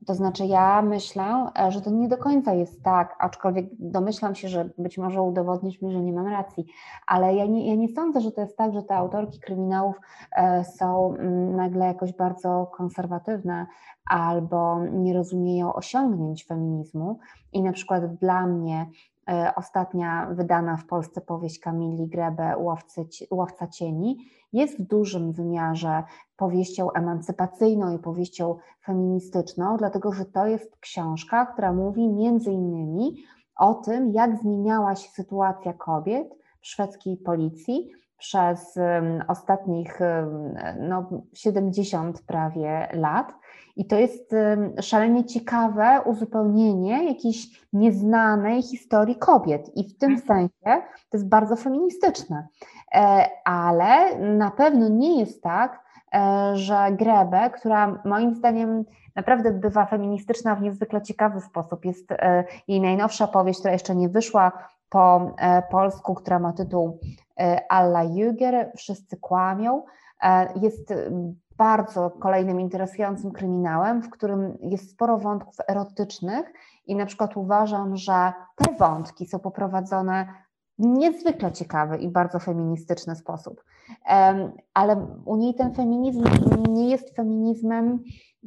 [0.07, 4.49] to znaczy, ja myślę, e, że to nie do końca jest tak, aczkolwiek domyślam się,
[4.49, 6.65] że być może udowodnisz mi, że nie mam racji,
[7.07, 10.01] ale ja nie, ja nie sądzę, że to jest tak, że te autorki kryminałów
[10.37, 13.67] e, są mm, nagle jakoś bardzo konserwatywne
[14.11, 17.19] albo nie rozumieją osiągnięć feminizmu.
[17.53, 18.87] I na przykład dla mnie
[19.57, 24.19] ostatnia wydana w Polsce powieść Kamili Grebe Łowcy, Łowca Cieni
[24.53, 26.03] jest w dużym wymiarze
[26.37, 33.17] powieścią emancypacyjną i powieścią feministyczną, dlatego że to jest książka, która mówi między innymi
[33.57, 38.79] o tym, jak zmieniała się sytuacja kobiet w szwedzkiej policji przez
[39.29, 39.99] ostatnich
[40.81, 43.33] no, 70 prawie lat.
[43.77, 44.35] I to jest
[44.81, 49.77] szalenie ciekawe uzupełnienie jakiejś nieznanej historii kobiet.
[49.77, 50.27] I w tym mhm.
[50.27, 52.47] sensie to jest bardzo feministyczne.
[52.95, 58.85] E, ale na pewno nie jest tak, e, że Grebe, która moim zdaniem
[59.17, 61.85] naprawdę bywa feministyczna w niezwykle ciekawy sposób.
[61.85, 64.53] Jest e, jej najnowsza powieść, która jeszcze nie wyszła
[64.91, 65.35] po
[65.71, 66.99] polsku, która ma tytuł
[67.69, 69.83] Alla Jüger, Wszyscy kłamią.
[70.57, 70.93] Jest
[71.57, 76.53] bardzo kolejnym interesującym kryminałem, w którym jest sporo wątków erotycznych
[76.87, 80.27] i na przykład uważam, że te wątki są poprowadzone
[80.79, 83.65] w niezwykle ciekawy i bardzo feministyczny sposób.
[84.75, 86.25] Ale u niej ten feminizm
[86.69, 87.99] nie jest feminizmem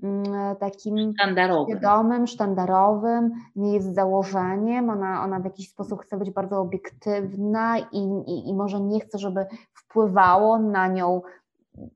[0.03, 1.77] mm, takim sztandarowym.
[1.77, 8.23] świadomym, sztandarowym, nie jest założeniem, ona, ona w jakiś sposób chce być bardzo obiektywna i,
[8.27, 11.21] i, i może nie chce, żeby wpływało na nią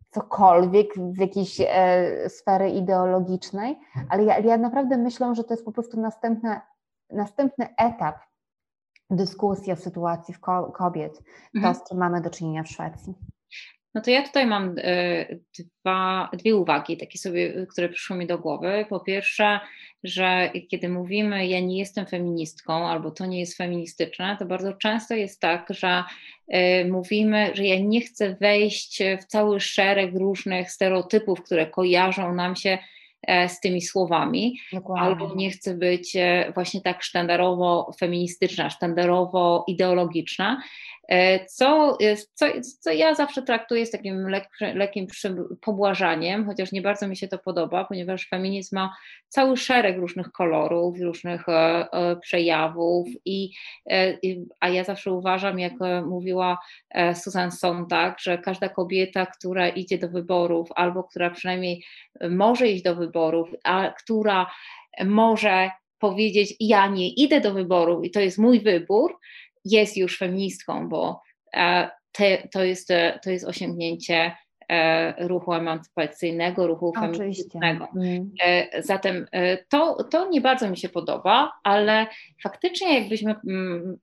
[0.09, 5.71] cokolwiek w jakiejś e, sfery ideologicznej, ale ja, ja naprawdę myślę, że to jest po
[5.71, 6.61] prostu następna,
[7.09, 8.19] następny etap
[9.09, 11.21] dyskusji o sytuacji w ko kobiet,
[11.55, 11.73] mhm.
[11.73, 13.13] to z czym mamy do czynienia w Szwecji.
[13.95, 15.25] No to ja tutaj mam e,
[15.59, 18.85] dwa, dwie uwagi, takie sobie, które przyszły mi do głowy.
[18.89, 19.59] Po pierwsze,
[20.03, 25.13] że kiedy mówimy, ja nie jestem feministką, albo to nie jest feministyczne, to bardzo często
[25.13, 26.03] jest tak, że
[26.47, 32.55] e, mówimy, że ja nie chcę wejść w cały szereg różnych stereotypów, które kojarzą nam
[32.55, 32.77] się
[33.27, 35.07] z tymi słowami, Dokładnie.
[35.07, 36.17] albo nie chcę być
[36.53, 40.61] właśnie tak sztandarowo feministyczna, sztandarowo ideologiczna.
[41.09, 41.97] E, co,
[42.33, 42.45] co,
[42.79, 45.07] co ja zawsze traktuję z takim lek, lekkim
[45.61, 48.95] pobłażaniem, chociaż nie bardzo mi się to podoba, ponieważ feminizm ma
[49.27, 51.51] cały szereg różnych kolorów, różnych e,
[51.91, 53.49] e, przejawów, i,
[54.59, 55.73] a ja zawsze uważam, jak
[56.05, 56.57] mówiła
[57.13, 61.83] Susan Sontag, że każda kobieta, która idzie do wyborów, albo która przynajmniej
[62.29, 63.08] może iść do wyborów,
[63.63, 64.51] a która
[65.05, 69.19] może powiedzieć: Ja nie idę do wyborów i to jest mój wybór,
[69.65, 71.21] jest już feministką, bo
[71.53, 74.35] e, te, to, jest, e, to jest osiągnięcie
[74.69, 77.87] e, ruchu emancypacyjnego, ruchu feministycznego.
[77.95, 78.31] Mm.
[78.79, 79.25] Zatem
[79.69, 82.07] to, to nie bardzo mi się podoba, ale
[82.43, 83.97] faktycznie jakbyśmy mm,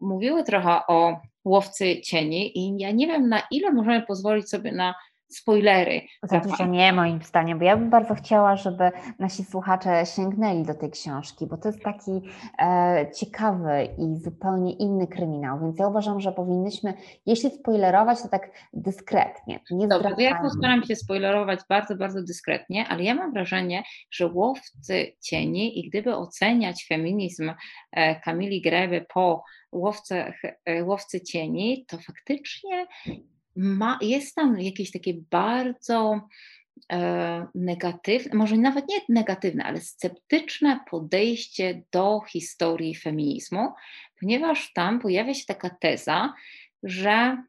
[0.00, 4.94] mówiły trochę o łowcy cieni i ja nie wiem na ile możemy pozwolić sobie na
[5.36, 6.00] spoilery.
[6.44, 10.90] Dużo nie moim zdaniem, bo ja bym bardzo chciała, żeby nasi słuchacze sięgnęli do tej
[10.90, 12.10] książki, bo to jest taki
[12.58, 16.94] e, ciekawy i zupełnie inny kryminał, więc ja uważam, że powinnyśmy,
[17.26, 23.02] jeśli spoilerować, to tak dyskretnie, nie Dobrze, ja postaram się spoilerować bardzo, bardzo dyskretnie, ale
[23.02, 27.52] ja mam wrażenie, że Łowcy Cieni i gdyby oceniać feminizm
[27.92, 30.32] e, Kamili Greby po łowce,
[30.64, 32.86] e, łowcy cieni, to faktycznie
[33.56, 36.28] ma, jest tam jakieś takie bardzo
[36.92, 43.68] e, negatywne, może nawet nie negatywne, ale sceptyczne podejście do historii feminizmu,
[44.20, 46.34] ponieważ tam pojawia się taka teza,
[46.82, 47.42] że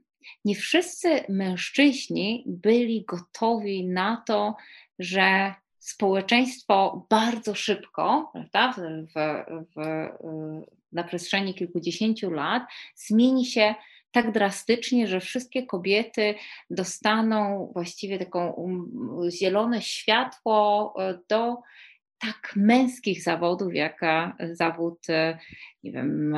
[0.46, 4.56] nie wszyscy mężczyźni byli gotowi na to,
[5.00, 10.10] że społeczeństwo bardzo szybko, prawda, w, w, w,
[10.92, 12.63] na przestrzeni kilkudziesięciu lat
[12.96, 13.76] zmieni się
[14.13, 16.36] tak drastycznie, że wszystkie kobiety
[16.69, 18.91] dostaną właściwie taką um,
[19.30, 21.58] zielone światło e, do
[22.19, 24.02] tak męskich zawodów, jak
[24.52, 25.08] zawód,
[25.84, 26.36] nie wiem,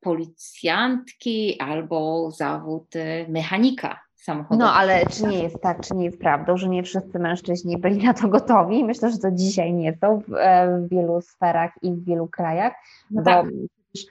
[0.00, 2.94] policjantki albo zawód
[3.28, 4.04] mechanika
[4.50, 8.04] no ale czy nie jest tak, czy nie jest prawdą, że nie wszyscy mężczyźni byli
[8.04, 8.84] na to gotowi?
[8.84, 12.72] Myślę, że to dzisiaj nie są w, e, w wielu sferach i w wielu krajach,
[13.10, 13.46] no bo tak.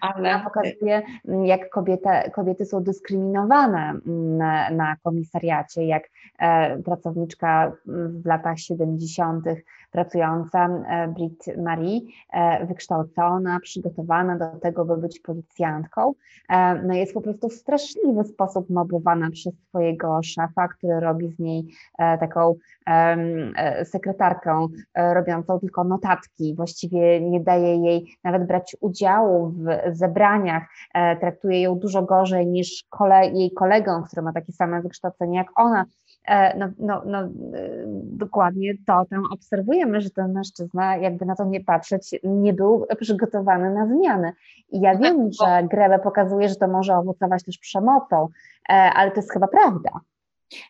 [0.01, 1.01] Ale pokazuje,
[1.43, 3.93] jak kobieta, kobiety są dyskryminowane
[4.37, 6.03] na, na komisariacie, jak
[6.39, 9.45] e, pracowniczka w latach 70.
[9.91, 12.01] pracująca e, Brit Marie,
[12.33, 16.13] e, wykształcona, przygotowana do tego, by być policjantką,
[16.49, 21.39] e, no jest po prostu w straszliwy sposób mobowana przez swojego szefa, który robi z
[21.39, 21.65] niej
[21.99, 22.55] e, taką
[22.87, 31.17] e, sekretarkę robiącą tylko notatki, właściwie nie daje jej nawet brać udziału w zebraniach, e,
[31.17, 35.86] traktuje ją dużo gorzej niż kole, jej kolegą, który ma takie same wykształcenie jak ona.
[36.27, 37.29] E, no, no, no, e,
[38.03, 43.73] dokładnie to tam obserwujemy, że ten mężczyzna, jakby na to nie patrzeć, nie był przygotowany
[43.73, 44.33] na zmiany.
[44.71, 48.27] I ja no tak, wiem, że Grebe pokazuje, że to może owocować też przemocą,
[48.69, 49.89] ale to jest chyba prawda.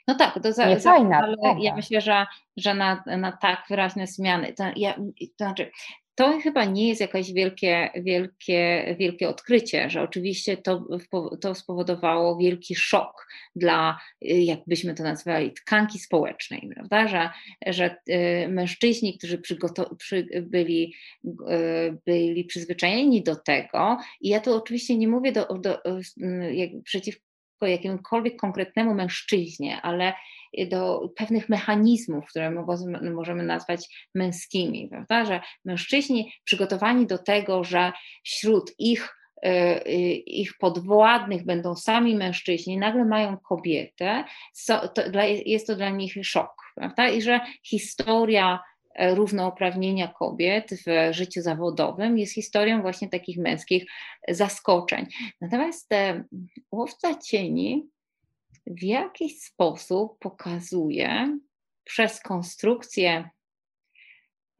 [0.07, 2.25] No tak, to za, nie fajna, ale ja myślę, że,
[2.57, 4.93] że na, na tak wyraźne zmiany, to, ja,
[5.37, 5.71] to znaczy
[6.15, 10.85] to chyba nie jest jakieś wielkie, wielkie, wielkie odkrycie, że oczywiście to,
[11.41, 17.07] to spowodowało wielki szok dla, jakbyśmy to nazwali, tkanki społecznej, prawda?
[17.07, 17.29] Że,
[17.67, 19.41] że y, mężczyźni, którzy
[19.97, 20.93] przy, byli,
[21.25, 25.81] y, byli przyzwyczajeni do tego, i ja tu oczywiście nie mówię do, do,
[26.51, 27.23] jak, przeciwko
[27.61, 30.13] jakiemukolwiek konkretnemu mężczyźnie, ale
[30.67, 32.51] do pewnych mechanizmów, które
[33.11, 35.25] możemy nazwać męskimi, prawda?
[35.25, 37.91] Że mężczyźni przygotowani do tego, że
[38.23, 39.79] wśród ich e,
[40.17, 44.23] ich podwładnych będą sami mężczyźni, nagle mają kobietę,
[45.45, 47.09] jest to dla nich szok, prawda?
[47.09, 48.59] I że historia
[48.95, 53.85] e, równouprawnienia kobiet w życiu zawodowym jest historią właśnie takich męskich
[54.27, 55.05] zaskoczeń.
[55.41, 55.89] Natomiast
[56.71, 57.93] łowca cieni
[58.67, 61.37] w jakiś sposób pokazuje
[61.83, 63.29] przez konstrukcję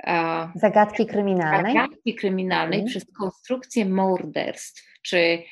[0.04, 2.90] e, zagadki kryminalnej, zagadki kryminalnej mhm.
[2.90, 5.44] przez konstrukcję morderstw, czy,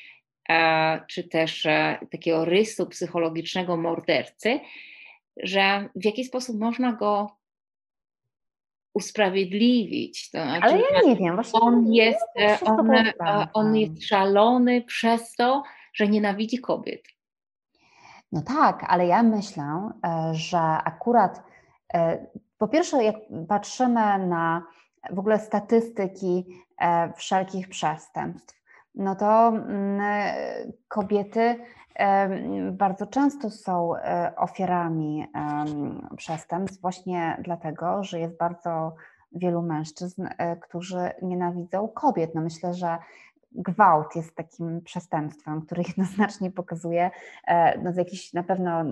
[0.49, 4.59] e, czy też e, takiego rysu psychologicznego mordercy,
[5.37, 7.37] że w jaki sposób można go
[8.93, 10.31] usprawiedliwić.
[10.31, 12.25] To znaczy, Ale ja nie wiem, właśnie on jest,
[12.65, 12.91] on,
[13.53, 17.03] on jest szalony przez to, że nienawidzi kobiet.
[18.31, 21.43] No tak, ale ja myślę, e, że akurat
[21.93, 22.25] e,
[22.57, 23.15] po pierwsze, jak
[23.47, 24.63] patrzymy na
[25.11, 26.45] w ogóle statystyki
[26.77, 28.61] e, wszelkich przestępstw,
[28.95, 30.01] no to mm,
[30.87, 31.55] kobiety
[32.71, 33.93] bardzo często są
[34.37, 35.27] ofiarami
[36.17, 38.95] przestępstw właśnie dlatego, że jest bardzo
[39.31, 40.27] wielu mężczyzn,
[40.61, 42.35] którzy nienawidzą kobiet.
[42.35, 42.97] No myślę, że
[43.55, 47.11] gwałt jest takim przestępstwem, który jednoznacznie pokazuje,
[47.47, 48.83] e, no jakiś na pewno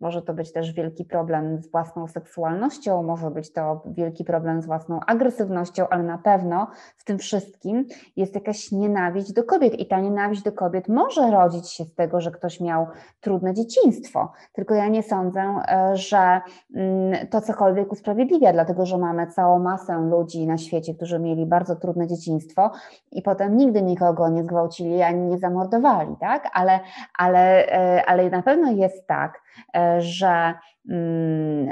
[0.00, 4.66] może to być też wielki problem z własną seksualnością, może być to wielki problem z
[4.66, 10.00] własną agresywnością, ale na pewno w tym wszystkim jest jakaś nienawiść do kobiet i ta
[10.00, 12.86] nienawiść do kobiet może rodzić się z tego, że ktoś miał
[13.20, 16.40] trudne dzieciństwo, tylko ja nie sądzę, e, że
[16.74, 21.76] mm, to cokolwiek usprawiedliwia, dlatego że mamy całą masę ludzi na świecie, którzy mieli bardzo
[21.76, 22.70] trudne dzieciństwo
[23.12, 26.50] i potem nigdy nikogo nikogo nie zgwałcili ani nie zamordowali, tak?
[26.52, 26.80] Ale,
[27.18, 29.42] ale, e, ale na pewno jest tak,
[29.76, 30.54] e, że
[30.88, 31.68] mm,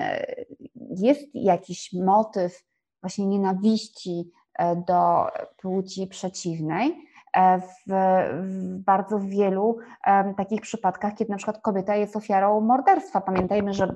[0.90, 2.64] jest jakiś motyw
[3.02, 6.96] właśnie nienawiści e, do płci przeciwnej,
[7.60, 7.92] w,
[8.40, 9.78] w bardzo wielu
[10.36, 13.20] takich przypadkach, kiedy na przykład kobieta jest ofiarą morderstwa.
[13.20, 13.94] Pamiętajmy, że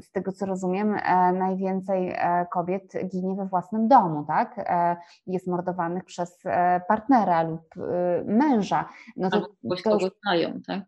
[0.00, 4.54] z tego co rozumiem, e, najwięcej e, kobiet ginie we własnym domu, tak?
[4.58, 8.88] E, jest mordowanych przez e, partnera lub e, męża.
[9.16, 9.40] No to,
[9.84, 10.10] to już...
[10.22, 10.80] znają, tak?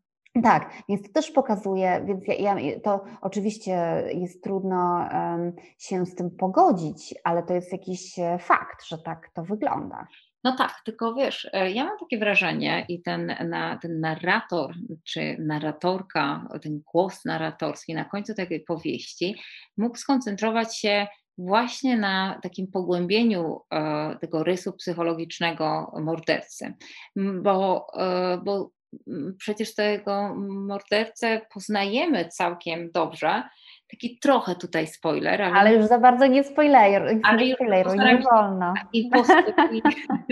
[0.42, 6.14] Tak, więc to też pokazuje, więc ja, ja, to oczywiście jest trudno um, się z
[6.14, 10.06] tym pogodzić, ale to jest jakiś fakt, że tak to wygląda.
[10.44, 14.74] No tak, tylko wiesz, e, ja mam takie wrażenie i ten, na, ten narrator
[15.04, 19.36] czy narratorka, ten głos narratorski na końcu tej powieści
[19.76, 21.06] mógł skoncentrować się
[21.38, 26.74] właśnie na takim pogłębieniu e, tego rysu psychologicznego mordercy,
[27.16, 28.70] bo, e, bo
[29.38, 33.42] przecież tego mordercę poznajemy całkiem dobrze,
[33.92, 38.10] taki trochę tutaj spoiler, ale, ale już za bardzo nie spoiler, ale już spoileruj, nie
[38.10, 38.74] się, wolno.
[38.92, 39.82] I, postaram, i,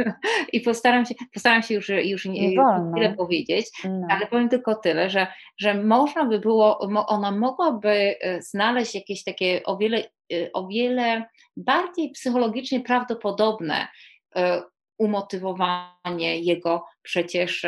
[0.52, 2.62] i, postaram się, postaram się już, już nie, nie
[2.94, 4.06] tyle powiedzieć, no.
[4.10, 5.26] ale powiem tylko tyle, że,
[5.58, 9.98] że można by było, ona mogłaby e, znaleźć jakieś takie o wiele,
[10.32, 11.24] e, o wiele
[11.56, 13.88] bardziej psychologicznie prawdopodobne
[14.36, 14.62] e,
[14.98, 17.66] umotywowanie jego przecież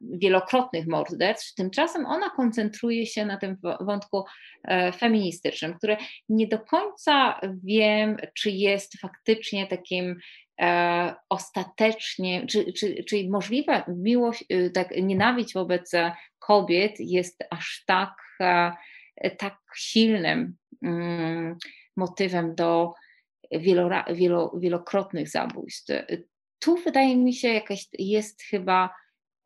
[0.00, 1.54] wielokrotnych morderstw.
[1.54, 4.24] Tymczasem ona koncentruje się na tym wątku
[4.64, 5.96] e, feministycznym, które
[6.28, 10.16] nie do końca wiem, czy jest faktycznie takim
[10.60, 15.92] e, ostatecznie, czy, czy, czy możliwe miłość, tak, nienawiść wobec
[16.38, 18.14] kobiet jest aż tak,
[19.38, 21.56] tak silnym mm,
[21.96, 22.92] motywem do
[24.60, 25.92] wielokrotnych zabójstw.
[26.58, 28.90] Tu wydaje mi się, jakaś jest chyba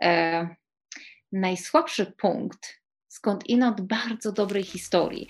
[0.02, 0.48] e,
[1.32, 5.28] najsłabszy punkt skąd inąd bardzo dobrej historii.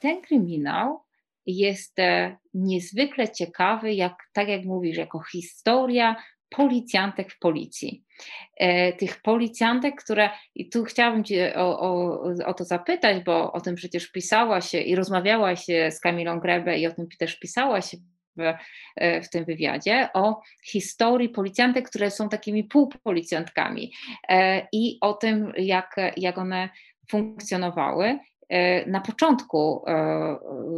[0.00, 1.04] Ten kryminał
[1.46, 6.16] jest e, niezwykle ciekawy, jak, tak jak mówisz, jako historia
[6.50, 8.04] policjantek w policji.
[8.56, 13.60] E, tych policjantek, które, i tu chciałabym Cię o, o, o to zapytać, bo o
[13.60, 17.96] tym przecież pisałaś i rozmawiałaś z Kamilą Grebe i o tym też pisałaś
[18.36, 18.54] w,
[18.96, 23.92] e, w tym wywiadzie, o historii policjantek, które są takimi półpolicjantkami
[24.28, 26.68] e, i o tym, jak, jak one
[27.10, 28.18] funkcjonowały
[28.86, 29.84] na początku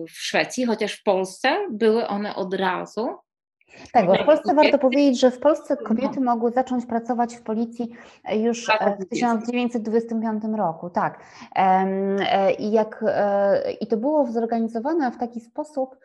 [0.09, 3.09] w Szwecji, chociaż w Polsce były one od razu
[3.93, 4.15] tego.
[4.15, 7.93] W Polsce warto powiedzieć, że w Polsce kobiety mogły zacząć pracować w policji
[8.35, 11.19] już tak, e, w 1925 roku, tak.
[11.57, 15.97] E, I, jak, e, I to było zorganizowane w taki sposób,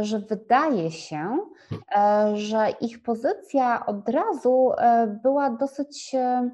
[0.00, 1.38] że wydaje się,
[2.34, 4.72] że ich pozycja od razu
[5.22, 6.50] była dosyć E,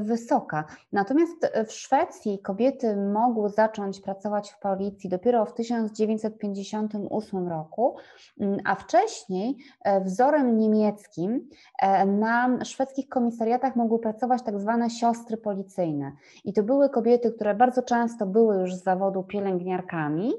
[0.00, 0.64] wysoka.
[0.92, 7.96] Natomiast w Szwecji kobiety mogły zacząć pracować w policji dopiero w 1958 roku,
[8.40, 15.36] mm, a wcześniej e, wzorem niemieckim e, na szwedzkich komisariatach mogły pracować tak zwane siostry
[15.36, 16.12] policyjne.
[16.44, 20.32] I to były kobiety, które bardzo często były już z zawodu pielęgniarkami,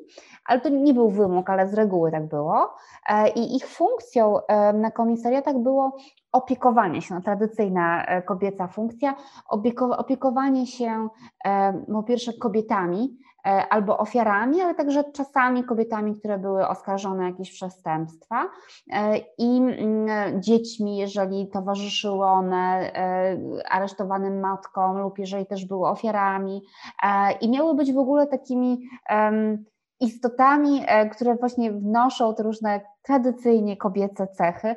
[0.46, 2.76] ale to nie był wymóg, ale z reguły tak było.
[3.36, 4.40] I ich funkcją
[4.74, 5.98] na komisariatach było
[6.34, 9.16] opiekowanie się, no, tradycyjna e, kobieca funkcja,
[9.98, 11.08] opiekowanie się
[11.46, 17.28] e, po pierwsze kobietami e, albo ofiarami, ale także czasami kobietami, które były oskarżone o
[17.28, 18.50] jakieś przestępstwa.
[19.38, 22.92] I mm, dziećmi, jeżeli towarzyszyły one
[23.70, 26.62] aresztowanym matkom lub jeżeli też były ofiarami.
[27.42, 28.90] I miały być w ogóle takimi
[30.04, 34.76] istotami, e, które właśnie wnoszą te różne tradycyjnie kobiece cechy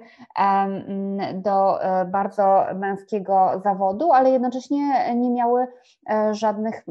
[1.34, 5.66] do e, bardzo męskiego zawodu, ale jednocześnie nie miały
[6.10, 6.84] e, żadnych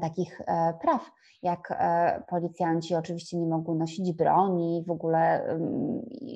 [0.00, 0.42] takich
[0.82, 1.10] praw
[1.42, 5.44] jak e, policjanci oczywiście nie mogły nosić broni, w ogóle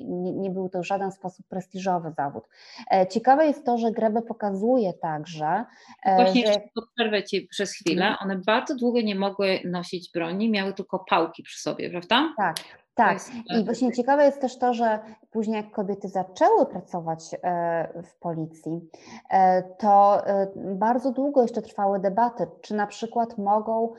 [0.07, 2.43] nie, nie był to w żaden sposób prestiżowy zawód.
[2.91, 5.65] E, ciekawe jest to, że Grebe pokazuje także.
[6.03, 6.61] E, Właśnie że...
[6.95, 8.15] przerwę Ci przez chwilę.
[8.19, 12.33] One bardzo długo nie mogły nosić broni, miały tylko pałki przy sobie, prawda?
[12.37, 12.84] Tak.
[12.95, 14.99] Tak, i właśnie ciekawe jest też to, że
[15.31, 18.89] później jak kobiety zaczęły pracować e, w policji,
[19.29, 23.93] e, to e, bardzo długo jeszcze trwały debaty, czy na przykład mogą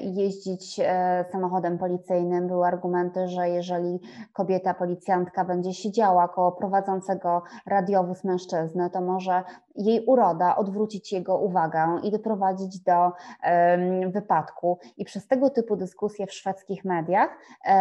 [0.00, 0.80] jeździć
[1.32, 2.46] samochodem policyjnym.
[2.46, 4.00] Były argumenty, że jeżeli
[4.32, 9.42] kobieta policjantka będzie siedziała koło prowadzącego radiowóz mężczyzny, to może
[9.78, 13.12] jej uroda odwrócić jego uwagę i doprowadzić do
[14.12, 14.78] wypadku.
[14.96, 17.38] I przez tego typu dyskusje w szwedzkich mediach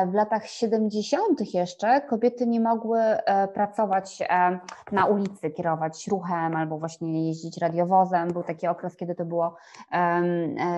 [0.08, 1.54] w latach 70.
[1.54, 4.60] jeszcze kobiety nie mogły e, pracować e,
[4.92, 8.28] na ulicy, kierować ruchem albo właśnie jeździć radiowozem.
[8.28, 9.56] Był taki okres, kiedy to było
[9.92, 10.22] e,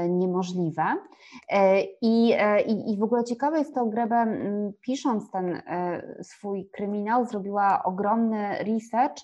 [0.10, 0.84] niemożliwe.
[2.02, 4.26] I, i, i w ogóle ciekawe jest to, Grebe
[4.82, 5.62] pisząc ten
[6.22, 9.18] swój kryminał zrobiła ogromny research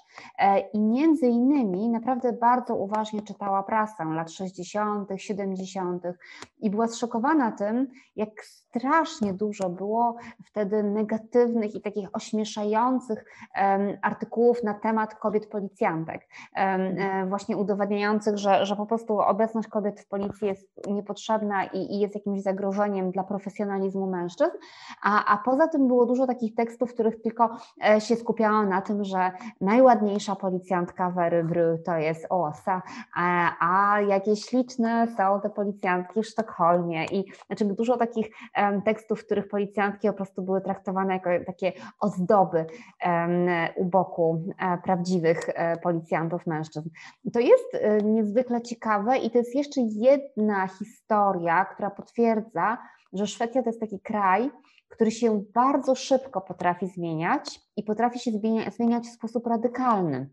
[0.73, 6.03] i między innymi naprawdę bardzo uważnie czytała prasę lat 60., 70.
[6.59, 8.29] i była zszokowana tym, jak
[8.79, 13.25] strasznie dużo było wtedy negatywnych i takich ośmieszających
[14.01, 17.29] artykułów na temat kobiet policjantek, mhm.
[17.29, 22.15] właśnie udowadniających, że, że po prostu obecność kobiet w policji jest niepotrzebna i, i jest
[22.15, 24.57] jakimś zagrożeniem dla profesjonalizmu mężczyzn,
[25.03, 27.57] a, a poza tym było dużo takich tekstów, w których tylko
[27.87, 32.81] e, się skupiało na tym, że najładniejsza policjantka Wery Bry to jest Osa,
[33.15, 39.21] a, a jakie śliczne są te policjantki w Sztokholmie i znaczy dużo takich um, tekstów,
[39.21, 42.65] w których policjantki po prostu były traktowane jako takie ozdoby
[43.75, 46.89] u boku um, prawdziwych e, policjantów mężczyzn.
[47.33, 52.77] To jest niezwykle ciekawe i to jest jeszcze jedna historia, która potwierdza,
[53.13, 54.51] że Szwecja to jest taki kraj,
[54.89, 58.31] który się bardzo szybko potrafi zmieniać i potrafi się
[58.75, 60.29] zmieniać w sposób radykalny.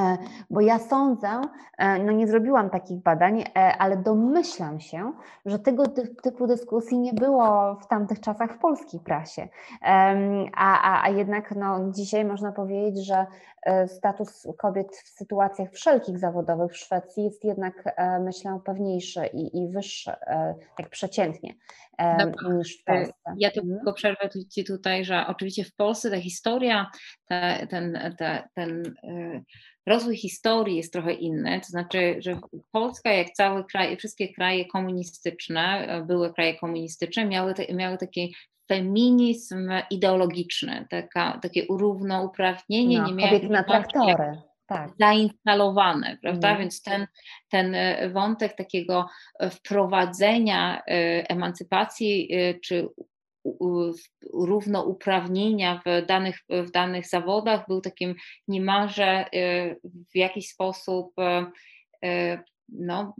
[0.00, 0.18] E,
[0.50, 1.40] bo ja sądzę,
[1.78, 5.12] e, no nie zrobiłam takich badań, e, ale domyślam się,
[5.46, 5.84] że tego
[6.22, 9.48] typu dyskusji nie było w tamtych czasach w polskiej prasie.
[10.54, 13.26] A, a, a jednak no, dzisiaj można powiedzieć, że
[13.86, 20.12] status kobiet w sytuacjach wszelkich zawodowych w Szwecji jest jednak, myślę, pewniejszy i, i wyższy,
[20.76, 21.54] tak przeciętnie
[22.58, 23.14] niż w Polsce.
[23.38, 23.68] Ja mhm.
[23.68, 26.90] tylko przerwę Ci tutaj, że oczywiście w Polsce ta historia,
[27.28, 28.94] ta, ten, ta, ten
[29.86, 32.38] rozwój historii jest trochę inny, to znaczy, że
[32.72, 38.34] Polska, jak cały kraj, wszystkie kraje komunistyczne, były kraje komunistyczne, miały, te, miały taki
[38.68, 42.98] feminizm ideologiczny, taka, takie równouprawnienie.
[42.98, 44.42] No, nie kobiety na traktory.
[44.66, 44.90] Tak.
[45.00, 46.48] zainstalowane, prawda?
[46.48, 46.60] Mm.
[46.60, 47.06] Więc ten,
[47.48, 49.08] ten e, wątek takiego
[49.50, 50.82] wprowadzenia e,
[51.30, 52.88] emancypacji e, czy
[54.32, 58.14] równouprawnienia w danych, w danych zawodach był takim
[58.48, 59.24] niemalże
[60.14, 61.14] w jakiś sposób
[62.68, 63.14] no,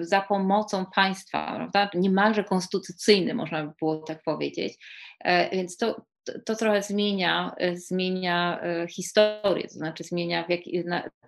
[0.00, 1.90] za pomocą państwa, prawda?
[1.94, 4.78] niemalże konstytucyjny, można by było tak powiedzieć.
[5.20, 6.02] E, więc to,
[6.44, 10.50] to trochę zmienia, e, zmienia e, historię, to znaczy zmienia, w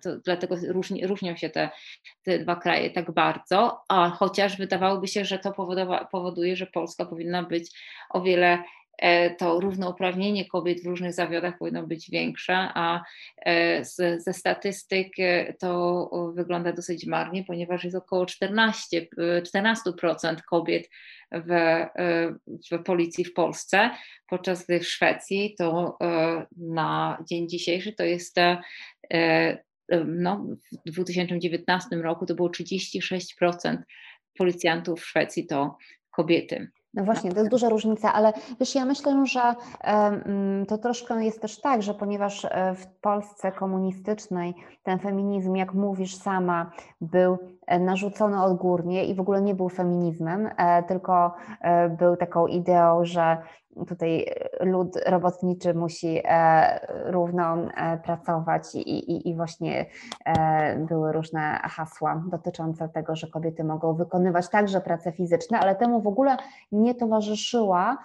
[0.01, 1.69] to, dlatego różni, różnią się te,
[2.23, 5.53] te dwa kraje tak bardzo, a chociaż wydawałoby się, że to
[6.11, 7.71] powoduje, że Polska powinna być
[8.09, 8.63] o wiele
[9.37, 13.03] to równouprawnienie kobiet w różnych zawodach powinno być większe, a
[13.81, 15.07] z, ze statystyk
[15.59, 20.89] to wygląda dosyć marnie, ponieważ jest około 14, 14% kobiet
[21.31, 21.85] w,
[22.71, 23.89] w policji w Polsce,
[24.27, 28.61] podczas gdy w Szwecji to e, na dzień dzisiejszy to jest e,
[29.13, 29.63] e,
[30.05, 30.47] no,
[30.85, 33.77] w 2019 roku to było 36%
[34.37, 35.77] policjantów w Szwecji to
[36.11, 36.71] kobiety.
[36.93, 41.41] No właśnie, to jest duża różnica, ale wiesz, ja myślę, że mm, to troszkę jest
[41.41, 46.71] też tak, że ponieważ e, w Polsce komunistycznej ten feminizm, jak mówisz sama,
[47.01, 47.37] był
[47.67, 51.33] e, narzucony odgórnie i w ogóle nie był feminizmem, e, tylko
[51.99, 53.37] był taką ideą, że
[53.87, 54.25] tutaj
[54.59, 59.85] lud robotniczy musi e, równo e, pracować i, i, i właśnie
[60.25, 66.01] e, były różne hasła dotyczące tego, że kobiety mogą wykonywać także prace fizyczne, ale temu
[66.01, 66.37] w ogóle
[66.71, 67.97] nie towarzyszyła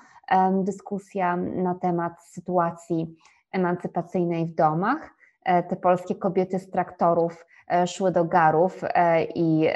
[0.64, 3.17] dyskusja na temat sytuacji
[3.53, 5.16] emancypacyjnej w domach.
[5.68, 9.68] Te polskie kobiety z traktorów E, szły do garów e, i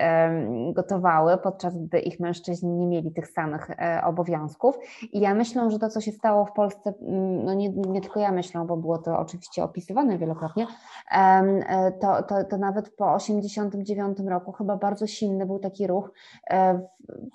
[0.73, 4.79] gotowały, podczas gdy ich mężczyźni nie mieli tych samych e, obowiązków.
[5.13, 6.93] I ja myślę, że to, co się stało w Polsce,
[7.45, 10.67] no nie, nie tylko ja myślę, bo było to oczywiście opisywane wielokrotnie,
[12.01, 16.13] to, to, to nawet po 1989 roku chyba bardzo silny był taki ruch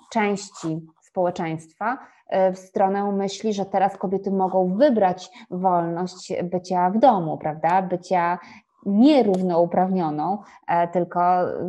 [0.06, 0.86] w części
[1.16, 1.98] społeczeństwa
[2.54, 7.82] w stronę myśli, że teraz kobiety mogą wybrać wolność bycia w domu, prawda?
[7.82, 8.38] Bycia
[8.86, 10.38] nierównouprawnioną,
[10.68, 11.20] e, tylko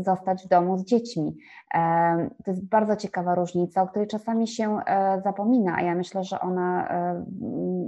[0.01, 1.37] zostać w domu z dziećmi.
[1.73, 6.23] E, to jest bardzo ciekawa różnica, o której czasami się e, zapomina, a ja myślę,
[6.23, 6.87] że ona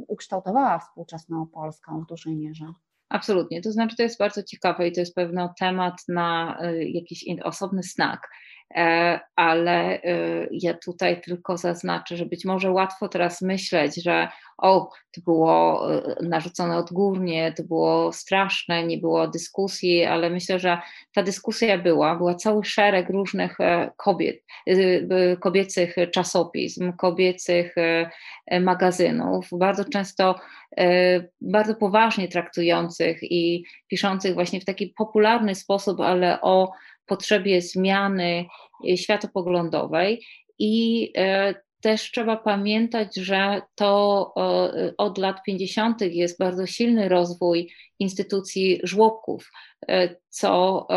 [0.07, 2.65] ukształtowała współczesną Polską w dużej mierze.
[3.09, 6.57] Absolutnie, to znaczy to jest bardzo ciekawe i to jest pewno temat na
[6.93, 8.29] jakiś osobny znak.
[8.75, 14.89] E, ale e, ja tutaj tylko zaznaczę, że być może łatwo teraz myśleć, że o,
[15.11, 20.77] to było e, narzucone odgórnie, to było straszne, nie było dyskusji, ale myślę, że
[21.13, 23.57] ta dyskusja była, była cały szereg różnych
[23.97, 24.43] kobiet,
[25.39, 27.75] kobiecych czasopism, kobiecych
[28.61, 30.35] magazynów, bardzo często
[31.41, 36.71] bardzo poważnie traktujących i piszących właśnie w taki popularny sposób, ale o
[37.09, 38.45] potrzebie zmiany
[38.89, 40.25] e, światopoglądowej
[40.59, 44.33] i e, też trzeba pamiętać, że to
[44.97, 46.01] od lat 50.
[46.01, 47.69] jest bardzo silny rozwój
[47.99, 49.51] instytucji żłobków,
[50.29, 50.87] co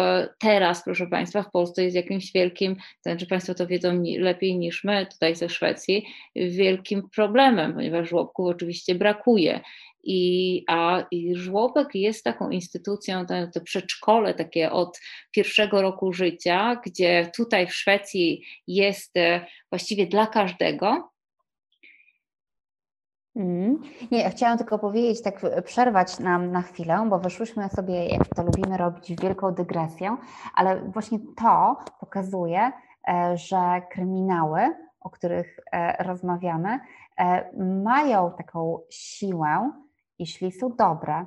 [0.41, 4.85] teraz, proszę Państwa, w Polsce jest jakimś wielkim, to znaczy Państwo to wiedzą lepiej niż
[4.85, 9.61] my tutaj ze Szwecji, wielkim problemem, ponieważ żłobków oczywiście brakuje.
[10.05, 15.01] I, a i żłobek jest taką instytucją, to, to przedszkole takie od
[15.31, 19.15] pierwszego roku życia, gdzie tutaj w Szwecji jest
[19.71, 21.12] właściwie dla każdego,
[23.37, 23.78] Mm.
[24.11, 28.76] Nie, chciałam tylko powiedzieć, tak przerwać nam na chwilę, bo wyszłyśmy sobie, jak to lubimy
[28.76, 30.16] robić, w wielką dygresję,
[30.55, 32.72] ale właśnie to pokazuje,
[33.09, 34.61] e, że kryminały,
[35.01, 36.80] o których e, rozmawiamy,
[37.18, 39.72] e, mają taką siłę,
[40.18, 41.26] jeśli są dobre,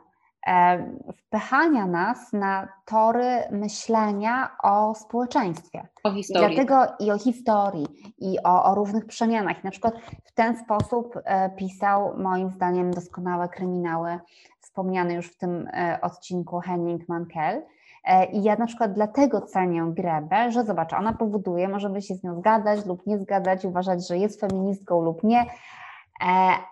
[1.18, 5.88] wpychania nas na tory myślenia o społeczeństwie.
[6.04, 6.54] O historii.
[6.54, 7.88] I dlatego i o historii,
[8.18, 9.64] i o, o różnych przemianach.
[9.64, 14.20] Na przykład w ten sposób e, pisał moim zdaniem doskonałe kryminały,
[14.60, 17.62] wspomniany już w tym e, odcinku Henning Mankell.
[18.04, 22.24] E, I ja na przykład dlatego cenię Grebę, że zobacz, ona powoduje, możemy się z
[22.24, 25.46] nią zgadzać lub nie zgadzać, uważać, że jest feministką lub nie,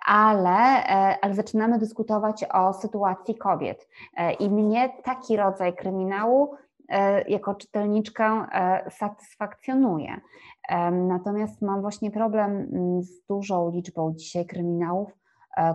[0.06, 3.88] ale, e, ale zaczynamy dyskutować o sytuacji kobiet.
[4.18, 6.56] E, I mnie taki rodzaj kryminału
[7.28, 8.46] jako czytelniczkę
[8.90, 10.22] satysfakcjonuje.
[10.92, 15.10] Natomiast mam właśnie problem mm, z dużą liczbą dzisiaj kryminałów,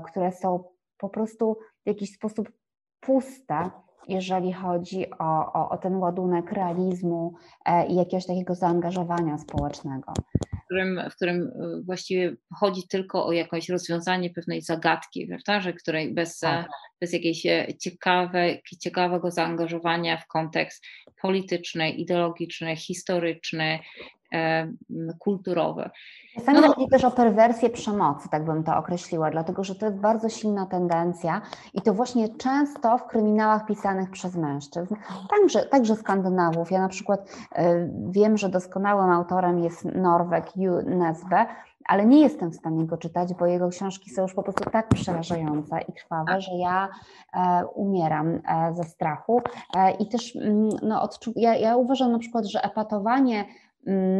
[0.05, 0.65] które są
[0.99, 2.51] po prostu w jakiś sposób
[3.01, 3.71] puste,
[4.09, 7.35] jeżeli chodzi o, o, o ten ładunek realizmu
[7.89, 10.13] i jakiegoś takiego zaangażowania społecznego
[10.69, 15.61] którym, w którym y, właściwie chodzi tylko o jakieś rozwiązanie pewnej zagadki, prawda?
[15.61, 16.69] że której bez, tak.
[17.01, 20.85] bez jakiejś e, ciekawe, ciekawego zaangażowania w kontekst
[21.23, 23.79] polityczny, ideologiczny, historyczny,
[24.33, 24.69] e,
[25.19, 25.91] kulturowe.
[26.35, 26.69] Czasami no.
[26.69, 30.67] chodzi też o perwersję przemocy, tak bym to określiła, dlatego że to jest bardzo silna
[30.67, 31.41] tendencja
[31.75, 34.95] i to właśnie często w kryminałach pisanych przez mężczyzn,
[35.31, 36.71] także, także Skandynawów.
[36.71, 41.47] Ja na przykład y, wiem, że doskonałym autorem jest Norweg Ju Nesbe,
[41.89, 44.89] ale nie jestem w stanie go czytać, bo jego książki są już po prostu tak
[44.89, 46.89] przerażające i krwawe, że ja
[47.35, 49.43] e, umieram e, ze strachu.
[49.77, 53.45] E, I też mm, no, odczu- ja, ja uważam na przykład, że epatowanie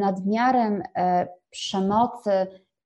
[0.01, 2.31] nadmiarem e, przemocy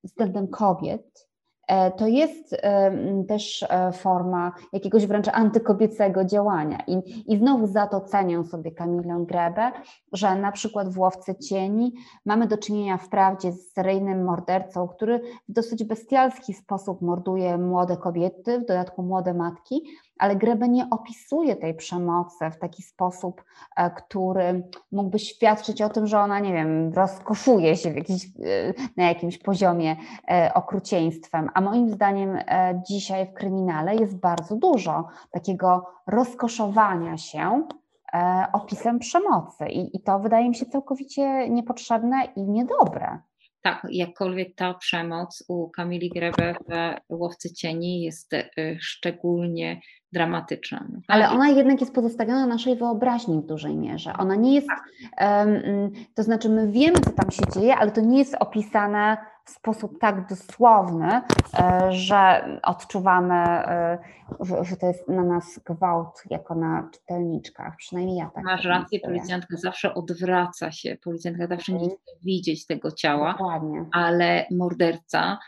[0.05, 1.29] względem kobiet,
[1.69, 6.79] e, to jest e, też forma jakiegoś wręcz antykobiecego działania.
[6.87, 9.73] I, I znowu za to cenię sobie Kamilę Grebę,
[10.13, 11.93] że na przykład w Łowcy Cieni
[12.27, 18.59] mamy do czynienia wprawdzie z seryjnym mordercą, który w dosyć bestialski sposób morduje młode kobiety,
[18.59, 19.83] w dodatku młode matki,
[20.19, 23.45] ale Grebe nie opisuje tej przemocy w taki sposób,
[23.77, 28.31] e, który mógłby świadczyć o tym, że ona, nie wiem, rozkoszuje się jakiś, e,
[28.97, 29.97] na jakimś poziomie
[30.31, 31.51] e, okrucieństwem.
[31.55, 32.39] A moim zdaniem
[32.89, 37.67] dzisiaj w kryminale jest bardzo dużo takiego rozkoszowania się
[38.53, 43.19] opisem przemocy i, i to wydaje mi się całkowicie niepotrzebne i niedobre
[43.63, 46.55] tak, jakkolwiek ta przemoc u Kamili Grebe
[47.11, 48.31] w Łowcy Cieni jest
[48.81, 49.81] szczególnie
[50.13, 50.85] dramatyczna.
[51.09, 54.13] Ale ona jednak jest pozostawiona naszej wyobraźni w dużej mierze.
[54.19, 54.69] Ona nie jest,
[55.21, 59.51] um, to znaczy my wiemy, co tam się dzieje, ale to nie jest opisane w
[59.51, 61.21] sposób tak dosłowny,
[61.59, 63.99] e, że odczuwamy, e,
[64.63, 67.77] że to jest na nas gwałt, jako na czytelniczkach.
[67.77, 68.45] Przynajmniej ja tak.
[68.45, 71.99] Masz rację, policjantka zawsze odwraca się, policjantka zawsze nie mhm.
[71.99, 73.85] chce widzieć tego ciała, Dokładnie.
[73.93, 75.39] ale morderca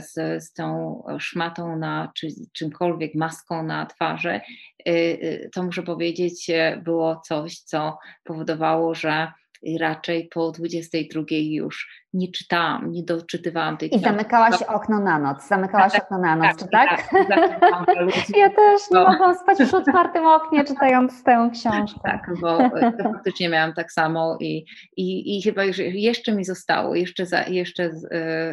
[0.00, 4.40] z, z tą szmatą na, czy czymkolwiek, maską na twarzy, e,
[4.86, 6.50] e, to muszę powiedzieć,
[6.82, 9.32] było coś, co powodowało, że
[9.80, 14.06] raczej po 22 już nie czytałam, nie doczytywałam tej książki.
[14.06, 17.08] I zamykałaś okno na noc, zamykałaś tak, okno na noc, tak, czy tak?
[17.28, 22.00] tak, tak ja też nie mogłam spać przy otwartym oknie, czytając tę książkę.
[22.04, 22.58] Tak, bo
[23.02, 24.64] faktycznie miałam tak samo i,
[24.96, 27.90] i, i chyba już jeszcze mi zostało, jeszcze, za, jeszcze,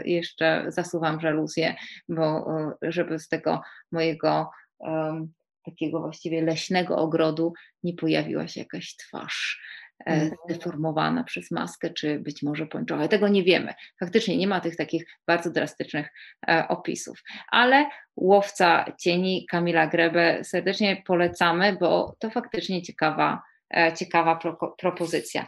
[0.06, 1.76] jeszcze zasuwam żaluzję,
[2.10, 2.48] bo
[2.82, 4.50] żeby z tego mojego
[4.80, 5.34] um,
[5.66, 7.54] takiego właściwie leśnego ogrodu
[7.84, 9.62] nie pojawiła się jakaś twarz
[10.06, 11.26] E, mhm.
[11.26, 13.08] przez maskę, czy być może pończocha.
[13.08, 13.74] Tego nie wiemy.
[14.00, 16.14] Faktycznie nie ma tych takich bardzo drastycznych
[16.48, 17.24] e, opisów.
[17.52, 23.42] Ale Łowca Cieni Kamila Grebe serdecznie polecamy, bo to faktycznie ciekawa,
[23.76, 25.48] e, ciekawa pro, propozycja.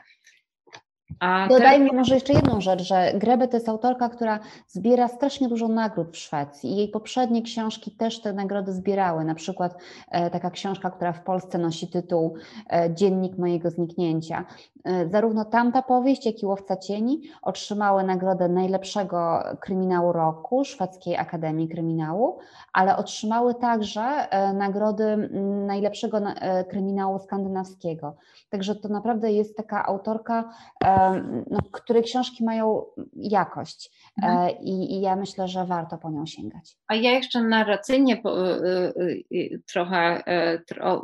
[1.50, 6.12] Dodajmy może jeszcze jedną rzecz, że Grebe to jest autorka, która zbiera strasznie dużo nagród
[6.12, 9.26] w Szwecji i jej poprzednie książki też te nagrody zbierały.
[9.26, 9.78] Na przykład
[10.12, 12.36] e, taka książka, która w Polsce nosi tytuł
[12.70, 14.46] e, Dziennik mojego zniknięcia.
[14.84, 21.70] E, zarówno tamta powieść, jak i Łowca Cieni otrzymały nagrodę najlepszego kryminału roku Szwedzkiej Akademii
[21.70, 22.38] Kryminału,
[22.74, 25.30] ale otrzymały także e, nagrody
[25.68, 28.16] najlepszego e, kryminału skandynawskiego.
[28.50, 30.50] Także to naprawdę jest taka autorka,
[31.50, 32.86] no, której książki mają
[33.16, 33.92] jakość
[34.24, 34.50] mhm.
[34.62, 36.78] I, i ja myślę, że warto po nią sięgać.
[36.88, 38.22] A ja jeszcze narracyjnie
[39.74, 40.24] trochę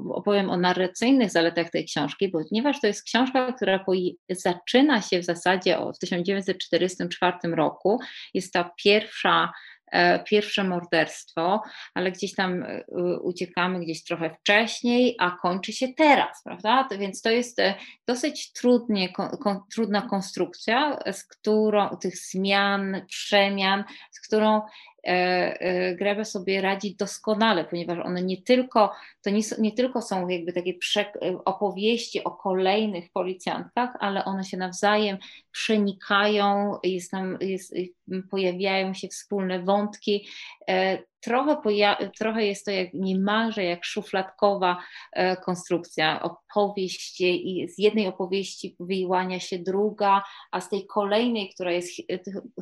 [0.09, 3.85] opowiem o narracyjnych zaletach tej książki, ponieważ to jest książka, która
[4.29, 7.99] zaczyna się w zasadzie w 1944 roku.
[8.33, 9.74] Jest to pierwsza e,
[10.25, 11.61] pierwsze morderstwo,
[11.93, 12.83] ale gdzieś tam e,
[13.21, 16.87] uciekamy gdzieś trochę wcześniej, a kończy się teraz, prawda?
[16.99, 17.75] Więc to jest e,
[18.07, 19.13] dosyć trudnie,
[19.73, 24.94] trudna konstrukcja, z którą tych zmian, przemian, z którą E, e,
[25.95, 28.91] Grebe sobie radzi doskonale, ponieważ one nie tylko,
[29.21, 30.73] to nie, nie tylko są jakby takie
[31.45, 35.17] opowieści o kolejnych policjantkach, ale one się nawzajem
[35.51, 37.75] przenikają, jest tam, jest,
[38.31, 40.27] pojawiają się wspólne wątki.
[40.67, 41.57] E, trochę,
[42.17, 44.77] trochę jest to jak, niemalże jak szufladkowa
[45.45, 46.21] konstrukcja.
[46.21, 51.91] Opowieść, i z jednej opowieści wyłania się druga, a z tej kolejnej, która jest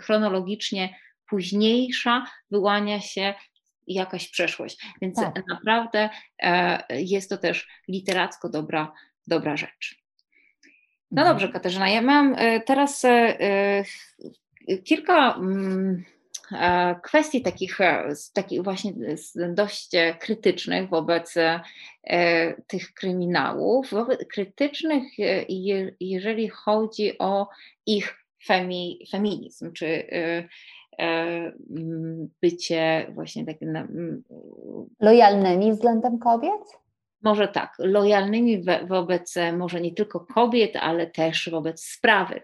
[0.02, 0.96] chronologicznie
[1.30, 3.34] późniejsza wyłania się
[3.88, 4.86] jakaś przeszłość.
[5.02, 5.44] Więc tak.
[5.48, 6.10] naprawdę
[6.40, 8.94] e, jest to też literacko dobra,
[9.28, 10.04] dobra rzecz.
[11.12, 11.28] No mhm.
[11.28, 13.84] dobrze, Katarzyna, ja mam e, teraz e,
[14.84, 16.04] kilka mm,
[17.04, 17.78] kwestii takich,
[18.34, 18.94] takich właśnie
[19.50, 21.36] dość krytycznych wobec
[22.68, 23.92] tych kryminałów,
[24.34, 25.04] krytycznych,
[26.00, 27.48] jeżeli chodzi o
[27.86, 30.08] ich femi, feminizm, czy
[32.42, 33.78] bycie właśnie takim.
[35.00, 36.62] Lojalnymi względem kobiet?
[37.22, 42.42] Może tak, lojalnymi wobec może nie tylko kobiet, ale też wobec sprawy.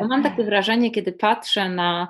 [0.00, 2.08] Bo mam takie wrażenie, kiedy patrzę na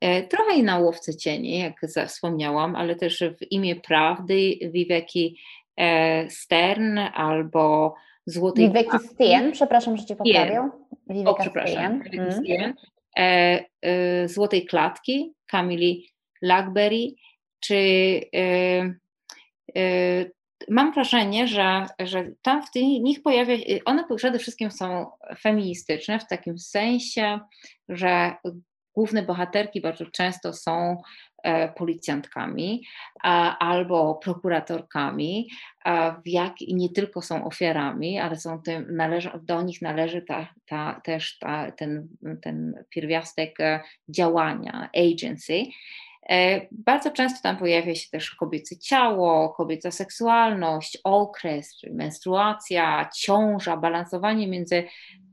[0.00, 5.38] e, trochę i na łowcę cieni, jak wspomniałam, ale też w imię prawdy Viveki
[5.76, 7.94] e, Stern albo
[8.26, 10.70] Złotej Viveki Stien, przepraszam, że cię poprawię.
[11.24, 12.02] O, przepraszam.
[12.18, 12.74] E, e,
[14.26, 16.08] Złotej Klatki Kamili
[16.42, 17.06] Lackberry,
[17.60, 17.74] czy
[19.76, 20.24] e,
[20.68, 25.06] mam wrażenie, że, że tam w nich pojawia one przede wszystkim są
[25.40, 27.40] feministyczne w takim sensie,
[27.88, 28.32] że
[28.94, 31.27] główne bohaterki bardzo często są E,
[31.76, 32.82] policjantkami
[33.58, 35.48] albo prokuratorkami,
[36.24, 41.00] w jak, nie tylko są ofiarami, ale są tym, należą, do nich należy ta, ta,
[41.04, 42.08] też ta, ten,
[42.42, 45.62] ten pierwiastek e, działania, agency.
[46.30, 54.48] E, bardzo często tam pojawia się też kobiece ciało, kobieca seksualność, okres, menstruacja, ciąża, balansowanie
[54.48, 54.84] między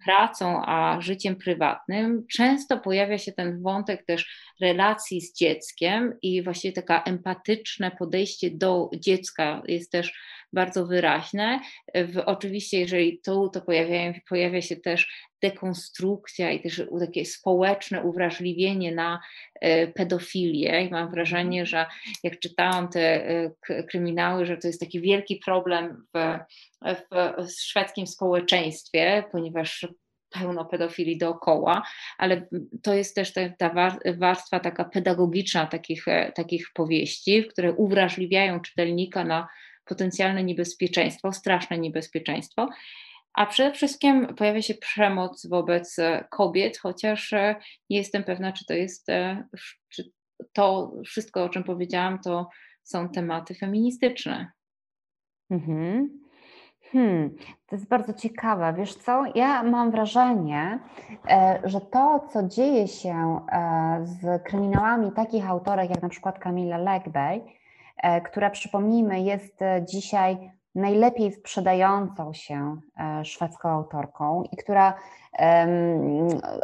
[0.05, 2.25] pracą a życiem prywatnym.
[2.31, 8.89] Często pojawia się ten wątek też relacji z dzieckiem i właściwie taka empatyczne podejście do
[8.99, 10.13] dziecka jest też
[10.55, 11.59] bardzo wyraźne.
[11.95, 18.95] W, oczywiście, jeżeli tu, to pojawia, pojawia się też dekonstrukcja i też takie społeczne uwrażliwienie
[18.95, 19.19] na
[19.61, 20.81] e, pedofilię.
[20.81, 21.85] I mam wrażenie, że
[22.23, 26.39] jak czytałam te e, kryminały, że to jest taki wielki problem w,
[27.37, 29.87] w szwedzkim społeczeństwie, ponieważ
[30.39, 31.83] pełno pedofilii dookoła,
[32.17, 32.47] ale
[32.83, 39.23] to jest też ta, ta warstwa taka pedagogiczna takich, e, takich powieści, które uwrażliwiają czytelnika
[39.23, 39.47] na
[39.85, 42.69] potencjalne niebezpieczeństwo, straszne niebezpieczeństwo.
[43.33, 47.55] A przede wszystkim pojawia się przemoc wobec e, kobiet, chociaż e,
[47.89, 49.07] nie jestem pewna, czy to jest,
[49.89, 50.11] czy
[50.53, 52.49] to wszystko, o czym powiedziałam, to
[52.83, 54.51] są tematy feministyczne.
[55.49, 56.25] Mhm.
[56.91, 58.73] Hmm, to jest bardzo ciekawe.
[58.77, 60.79] Wiesz co, ja mam wrażenie,
[61.29, 66.77] e, że to, co dzieje się e, z kryminałami takich autorek jak na przykład Kamila
[66.77, 67.51] Legberg, e,
[68.25, 72.77] która przypomnijmy jest dzisiaj najlepiej sprzedającą się
[73.23, 74.93] szwedzką autorką i która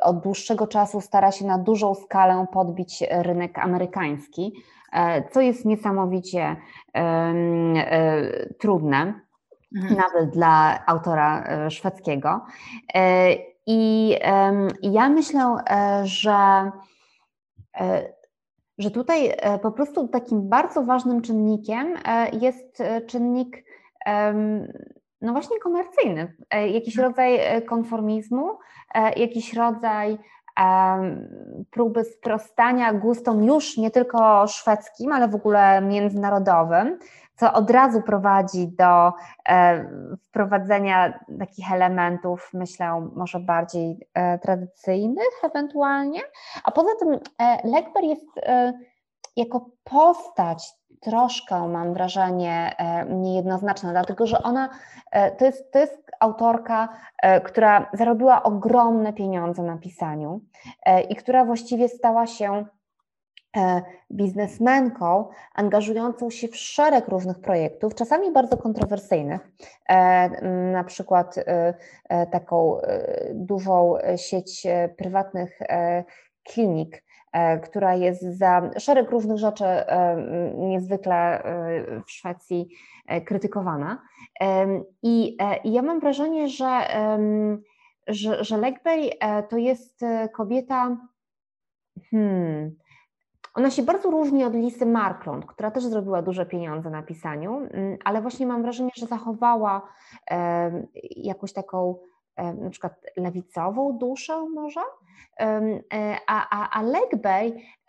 [0.01, 4.53] od dłuższego czasu stara się na dużą skalę podbić rynek amerykański,
[5.31, 6.55] co jest niesamowicie
[8.59, 9.13] trudne
[9.75, 9.95] mhm.
[9.95, 12.45] nawet dla autora e, szwedzkiego.
[12.93, 14.09] E, I
[14.81, 16.71] ja myślę, e, że,
[18.81, 21.93] że tutaj po prostu takim bardzo ważnym czynnikiem
[22.33, 23.63] jest czynnik
[25.21, 26.35] no właśnie komercyjny,
[26.73, 27.07] jakiś mhm.
[27.07, 28.57] rodzaj konformizmu,
[29.15, 30.17] jakiś rodzaj
[31.71, 36.99] próby sprostania gustom już nie tylko szwedzkim, ale w ogóle międzynarodowym,
[37.41, 39.13] co od razu prowadzi do
[39.49, 39.85] e,
[40.29, 46.19] wprowadzenia takich elementów, myślę, może bardziej e, tradycyjnych ewentualnie.
[46.63, 47.19] A poza tym
[47.63, 48.25] Legber jest
[49.35, 52.75] jako postać troszkę, mam wrażenie,
[53.09, 54.69] niejednoznaczna, dlatego że ona
[55.37, 56.89] to jest, to jest autorka,
[57.43, 60.41] która zarobiła ogromne pieniądze na pisaniu
[61.09, 62.80] i która właściwie stała się E,
[64.11, 69.41] biznesmenką angażującą się w szereg różnych projektów, czasami bardzo kontrowersyjnych,
[69.89, 70.29] e,
[70.71, 71.73] na przykład e,
[72.31, 72.81] taką
[73.33, 75.59] dużą sieć prywatnych
[76.43, 77.03] klinik,
[77.63, 79.65] która jest za szereg różnych rzeczy
[80.57, 81.43] niezwykle
[82.07, 82.69] w Szwecji
[83.25, 84.01] krytykowana.
[85.03, 86.87] I, ja mam wrażenie, że,
[88.07, 88.57] że, że
[89.49, 90.01] to jest
[90.33, 90.97] kobieta,
[92.11, 92.75] hmm,
[93.53, 97.97] ona się bardzo różni od Lisy Marklund, która też zrobiła duże pieniądze na pisaniu, mm,
[98.03, 99.87] ale właśnie mam wrażenie, że zachowała
[101.15, 101.95] jakąś taką
[102.37, 104.81] na przykład lewicową duszę może,
[105.39, 106.83] e, a, a, a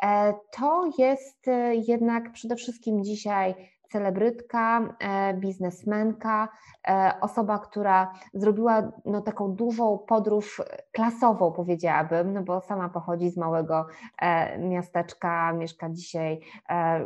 [0.02, 3.54] e, to jest e, jednak przede wszystkim dzisiaj
[3.92, 6.48] celebrytka, e, biznesmenka,
[6.88, 10.62] e, osoba, która zrobiła no, taką dużą podróż
[10.92, 13.86] klasową, powiedziałabym, no bo sama pochodzi z małego
[14.18, 16.40] e, miasteczka, mieszka dzisiaj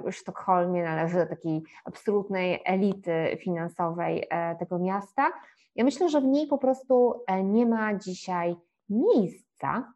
[0.04, 4.28] w Sztokholmie, należy do takiej absolutnej elity finansowej
[4.58, 5.32] tego miasta.
[5.74, 8.56] Ja myślę, że w niej po prostu nie ma dzisiaj
[8.90, 9.92] miejsca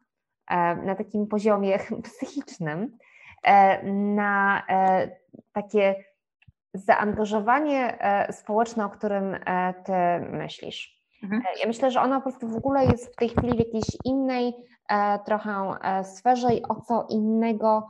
[0.83, 2.97] na takim poziomie psychicznym
[3.83, 4.63] na
[5.53, 5.95] takie
[6.73, 9.93] zaangażowanie e, społeczne, o którym e, ty
[10.31, 11.01] myślisz.
[11.23, 11.41] Mhm.
[11.41, 13.85] E, ja myślę, że ona po prostu w ogóle jest w tej chwili w jakiejś
[14.05, 14.53] innej
[15.25, 17.87] trochę sferze i o co innego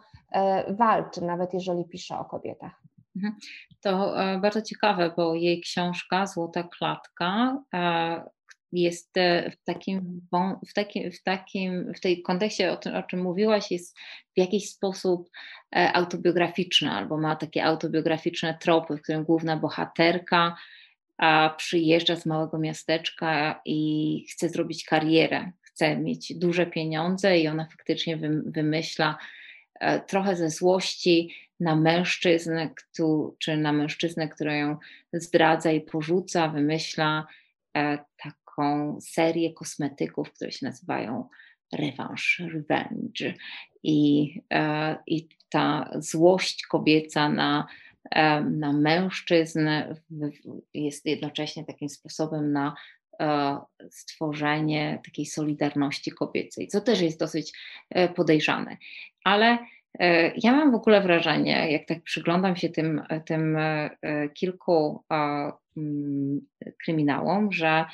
[0.69, 2.81] walczy, nawet jeżeli pisze o kobietach.
[3.15, 3.35] Mhm.
[3.81, 7.57] To bardzo ciekawe, bo jej książka Złota Klatka
[8.73, 9.13] jest
[9.51, 10.21] w takim,
[10.69, 13.97] w takim, w takim w tej kontekście, o, tym, o czym mówiłaś, jest
[14.35, 15.29] w jakiś sposób
[15.75, 20.55] e, autobiograficzna, albo ma takie autobiograficzne tropy, w którym główna bohaterka
[21.21, 27.65] a przyjeżdża z małego miasteczka i chce zrobić karierę, chce mieć duże pieniądze i ona
[27.65, 29.17] faktycznie wymyśla
[29.79, 32.69] e, trochę ze złości na mężczyznę,
[33.39, 34.77] czy na mężczyznę, który ją
[35.13, 37.27] zdradza i porzuca, wymyśla
[37.77, 41.29] e, tak taką serię kosmetyków, które się nazywają
[41.73, 43.33] rewanż, revenge.
[43.83, 47.67] I, e, i ta złość kobieca na,
[48.11, 49.69] e, na mężczyzn
[50.73, 52.75] jest jednocześnie takim sposobem na
[53.19, 53.57] e,
[53.89, 57.53] stworzenie takiej solidarności kobiecej, co też jest dosyć
[58.15, 58.77] podejrzane.
[59.23, 59.57] Ale
[60.43, 63.57] ja mam w ogóle wrażenie, jak tak przyglądam się tym, tym
[64.33, 65.03] kilku
[65.77, 66.41] mm,
[66.83, 67.85] kryminałom, że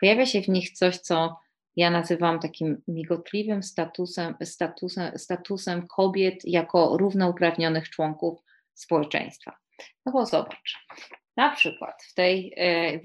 [0.00, 1.36] pojawia się w nich coś, co
[1.76, 8.38] ja nazywam takim migotliwym statusem, statusem, statusem kobiet jako równouprawnionych członków
[8.74, 9.56] społeczeństwa.
[10.06, 10.86] No bo zobacz,
[11.36, 12.98] na przykład w tej e,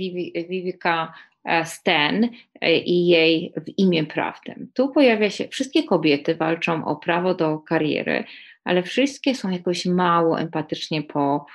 [0.50, 1.14] Vivika
[1.44, 2.30] e, Sten
[2.62, 4.72] e, i jej w imię prawdem.
[4.74, 8.24] Tu pojawia się, wszystkie kobiety walczą o prawo do kariery,
[8.64, 11.46] ale wszystkie są jakoś mało empatycznie po,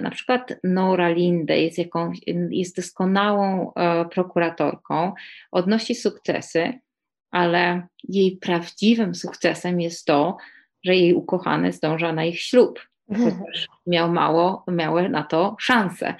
[0.00, 2.18] Na przykład Nora Linde jest, jakąś,
[2.50, 5.12] jest doskonałą e, prokuratorką,
[5.50, 6.78] odnosi sukcesy,
[7.30, 10.36] ale jej prawdziwym sukcesem jest to,
[10.84, 16.14] że jej ukochany zdąża na ich ślub, chociaż miał mało, miały na to szanse.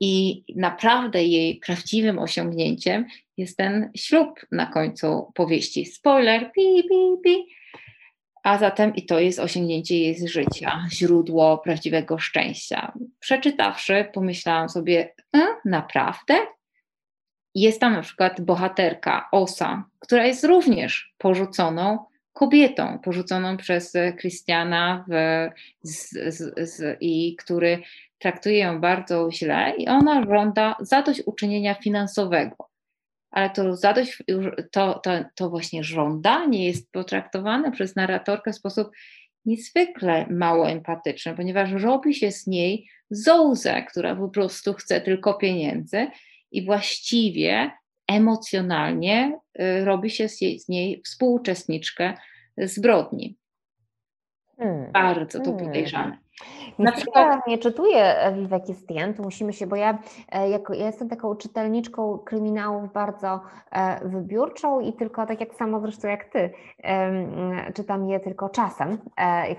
[0.00, 3.06] I naprawdę jej prawdziwym osiągnięciem
[3.36, 5.86] jest ten ślub na końcu powieści.
[5.86, 7.46] Spoiler, pi, pi, pi
[8.46, 12.92] a zatem i to jest osiągnięcie jej życia, źródło prawdziwego szczęścia.
[13.20, 16.34] Przeczytawszy, pomyślałam sobie, e, naprawdę?
[17.54, 21.98] Jest tam na przykład bohaterka Osa, która jest również porzuconą
[22.32, 23.92] kobietą, porzuconą przez
[25.82, 27.82] z, i który
[28.18, 32.65] traktuje ją bardzo źle i ona żąda zadośćuczynienia finansowego
[33.36, 34.22] ale to zadość,
[34.72, 38.88] to, to, to właśnie żądanie jest potraktowane przez narratorkę w sposób
[39.44, 46.06] niezwykle mało empatyczny, ponieważ robi się z niej zołzę, która po prostu chce tylko pieniędzy
[46.52, 47.70] i właściwie
[48.08, 52.14] emocjonalnie y, robi się z niej współuczestniczkę
[52.58, 53.36] zbrodni.
[54.58, 54.92] Hmm.
[54.92, 56.16] Bardzo to hmm.
[56.78, 59.98] Na przykład nie czytuję Vivek Istien, to musimy się, bo ja,
[60.50, 63.40] jako, ja jestem taką czytelniczką kryminałów bardzo
[64.02, 66.50] wybiórczą i tylko tak jak samo zresztą jak ty,
[67.74, 68.98] czytam je tylko czasem,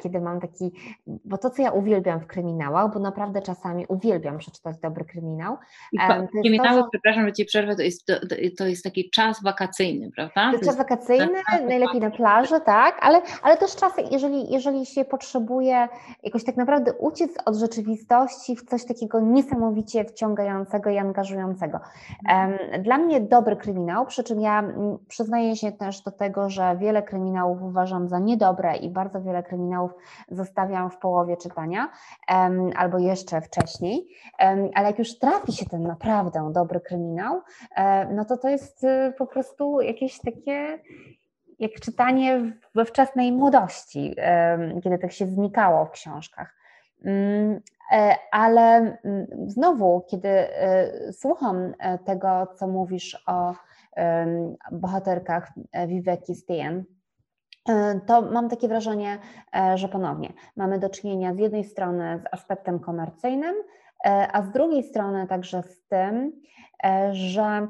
[0.04, 0.72] kiedy mam taki,
[1.08, 5.58] bo to co ja uwielbiam w kryminałach, bo naprawdę czasami uwielbiam przeczytać dobry kryminał.
[6.42, 8.14] Kryminały, to, przepraszam, że ci przerwę, to jest, to,
[8.58, 10.48] to jest taki czas wakacyjny, prawda?
[10.50, 15.06] To jest czas wakacyjny, najlepiej na plaży, tak, ale, ale też czas, jeżeli, jeżeli się
[15.06, 15.88] potrzebuje
[16.24, 21.80] jakoś tak naprawdę uciec od rzeczywistości w coś takiego niesamowicie wciągającego i angażującego.
[22.80, 24.64] Dla mnie dobry kryminał, przy czym ja
[25.08, 29.92] przyznaję się też do tego, że wiele kryminałów uważam za niedobre i bardzo wiele kryminałów
[30.32, 31.90] zostawiam w połowie czytania
[32.76, 34.08] albo jeszcze wcześniej,
[34.76, 37.42] ale jak już trafi się ten naprawdę dobry kryminał,
[38.12, 40.80] no to to jest y, po prostu jakieś takie
[41.60, 44.16] jak czytanie we wczesnej młodości,
[44.84, 46.58] kiedy tak się znikało w książkach.
[47.06, 53.54] Mm, e, ale mm, znowu, kiedy e, słucham e, tego, co mówisz o
[54.72, 55.52] bohaterkach
[55.88, 56.84] Viveki Stien,
[58.06, 59.20] to mam takie wrażenie,
[59.76, 63.56] że ponownie mamy do czynienia z jednej strony z aspektem komercyjnym,
[64.34, 66.42] a z drugiej strony także z tym,
[67.12, 67.68] że,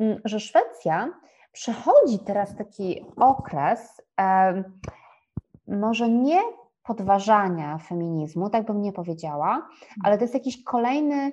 [0.00, 1.08] mm, że Szwecja
[1.52, 4.02] przechodzi teraz taki okres,
[5.68, 6.40] może nie
[6.86, 9.68] podważania feminizmu, tak bym nie powiedziała,
[10.04, 11.32] ale to jest jakiś kolejny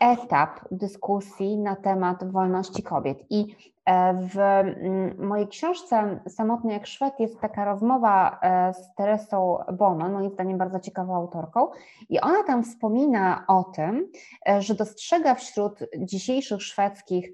[0.00, 3.18] etap dyskusji na temat wolności kobiet.
[3.30, 9.58] I e, w mm, mojej książce Samotny jak Szwed jest taka rozmowa e, z Teresą
[9.72, 11.68] Bowman, moim zdaniem bardzo ciekawą autorką,
[12.08, 14.10] i ona tam wspomina o tym,
[14.48, 17.32] e, że dostrzega wśród dzisiejszych szwedzkich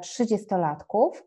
[0.00, 1.22] trzydziestolatków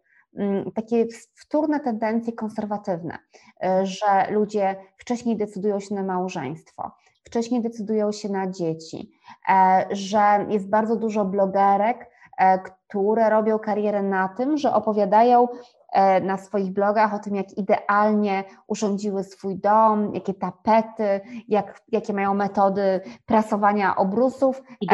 [0.76, 1.06] takie
[1.36, 3.18] wtórne tendencje konserwatywne,
[3.64, 6.92] y, że ludzie wcześniej decydują się na małżeństwo,
[7.24, 9.12] wcześniej decydują się na dzieci,
[9.50, 15.48] e, że jest bardzo dużo blogerek, e, które robią karierę na tym, że opowiadają
[15.92, 22.14] e, na swoich blogach o tym, jak idealnie urządziły swój dom, jakie tapety, jak, jakie
[22.14, 24.88] mają metody prasowania obrusów i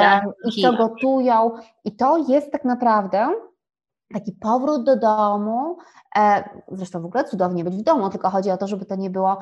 [0.62, 1.52] co gotują.
[1.86, 3.30] I to jest tak naprawdę
[4.14, 5.78] taki powrót do domu,
[6.18, 9.10] e, zresztą w ogóle cudownie być w domu, tylko chodzi o to, żeby to nie
[9.10, 9.38] było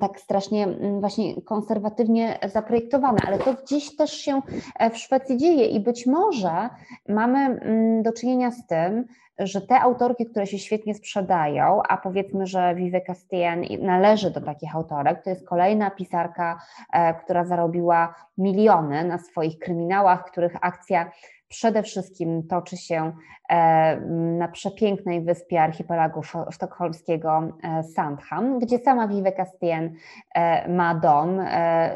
[0.00, 4.40] tak strasznie mm, właśnie konserwatywnie zaprojektowane, ale to gdzieś też się
[4.78, 6.68] e, w Szwecji dzieje i być może
[7.08, 9.04] mamy mm, do czynienia z tym,
[9.38, 14.76] że te autorki, które się świetnie sprzedają, a powiedzmy, że Viveka Stien należy do takich
[14.76, 16.58] autorek, to jest kolejna pisarka,
[16.92, 21.10] e, która zarobiła miliony na swoich kryminałach, których akcja
[21.48, 23.12] przede wszystkim toczy się
[23.48, 24.00] e,
[24.38, 26.20] na przepięknej wyspie archipelagu
[26.50, 29.94] sztokholmskiego e, Sandham, gdzie sama Viveka Stien
[30.34, 31.40] e, ma dom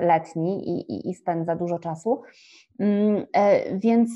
[0.00, 2.22] letni i, i, i spędza dużo czasu.
[2.78, 3.26] Mm,
[3.74, 4.10] więc,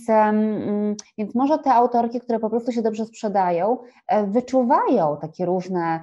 [1.19, 3.79] więc może te autorki, które po prostu się dobrze sprzedają,
[4.27, 6.01] wyczuwają takie różne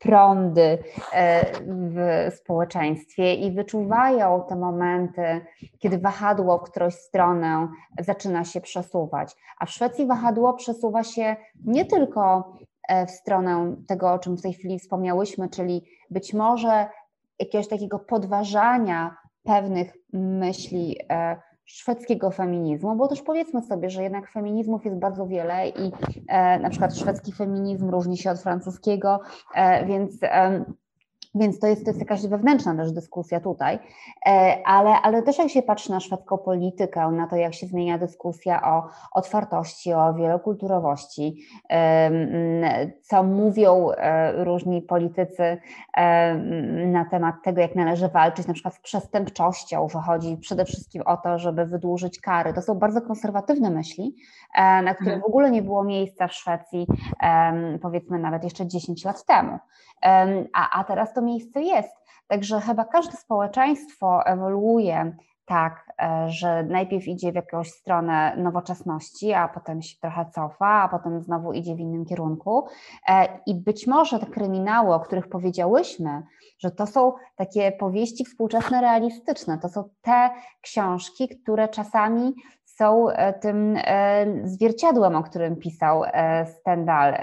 [0.00, 0.78] prądy
[1.12, 5.40] e, w społeczeństwie i wyczuwają te momenty,
[5.78, 7.68] kiedy wahadło w którąś stronę
[8.00, 9.36] zaczyna się przesuwać.
[9.58, 12.52] A w Szwecji wahadło przesuwa się nie tylko
[12.88, 16.88] e, w stronę tego, o czym w tej chwili wspomniałyśmy, czyli być może
[17.38, 21.36] jakiegoś takiego podważania pewnych myśli e,
[21.72, 25.92] szwedzkiego feminizmu, bo też powiedzmy sobie, że jednak feminizmów jest bardzo wiele i
[26.28, 29.20] e, na przykład szwedzki feminizm różni się od francuskiego,
[29.54, 30.64] e, więc e,
[31.34, 33.78] więc to jest, to jest jakaś wewnętrzna też dyskusja tutaj,
[34.26, 37.98] e, ale, ale też jak się patrzy na szwedzką politykę, na to jak się zmienia
[37.98, 41.46] dyskusja o otwartości, o wielokulturowości,
[43.02, 45.58] co mówią e, różni politycy
[46.86, 51.16] na temat tego, jak należy walczyć na przykład z przestępczością, że chodzi przede wszystkim o
[51.16, 52.52] to, żeby wydłużyć kary.
[52.52, 54.16] To są bardzo konserwatywne myśli,
[54.54, 55.22] e, na które mhm.
[55.22, 56.86] w ogóle nie było miejsca w Szwecji,
[57.82, 59.58] powiedzmy nawet jeszcze 10 lat temu.
[60.52, 61.96] A, a teraz to miejsce jest.
[62.26, 65.12] Także chyba każde społeczeństwo ewoluuje
[65.50, 70.88] tak, e, że najpierw idzie w jakąś stronę nowoczesności, a potem się trochę cofa, a
[70.88, 72.66] potem znowu idzie w innym kierunku.
[73.08, 76.22] E, I być może te kryminały, o których powiedziałyśmy,
[76.58, 83.32] że to są takie powieści współczesne, realistyczne, to są te książki, które czasami są e,
[83.32, 83.78] tym
[84.44, 86.02] zwierciadłem, o którym pisał
[86.60, 87.14] Stendhal,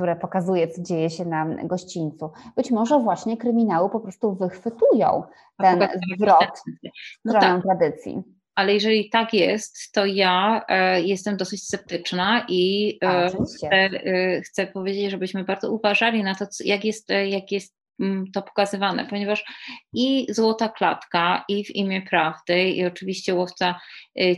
[0.00, 2.30] które pokazuje, co dzieje się na gościńcu.
[2.56, 5.22] Być może właśnie kryminały po prostu wychwytują
[5.58, 6.62] ten zwrot
[7.24, 7.62] no tak.
[7.62, 8.22] tradycji.
[8.54, 14.66] Ale jeżeli tak jest, to ja e, jestem dosyć sceptyczna i e, chcę, e, chcę,
[14.66, 17.79] powiedzieć, żebyśmy bardzo uważali na to, jak jest, jak jest
[18.34, 19.44] to pokazywane, ponieważ
[19.92, 23.80] i Złota Klatka, i w imię prawdy, i oczywiście Łowca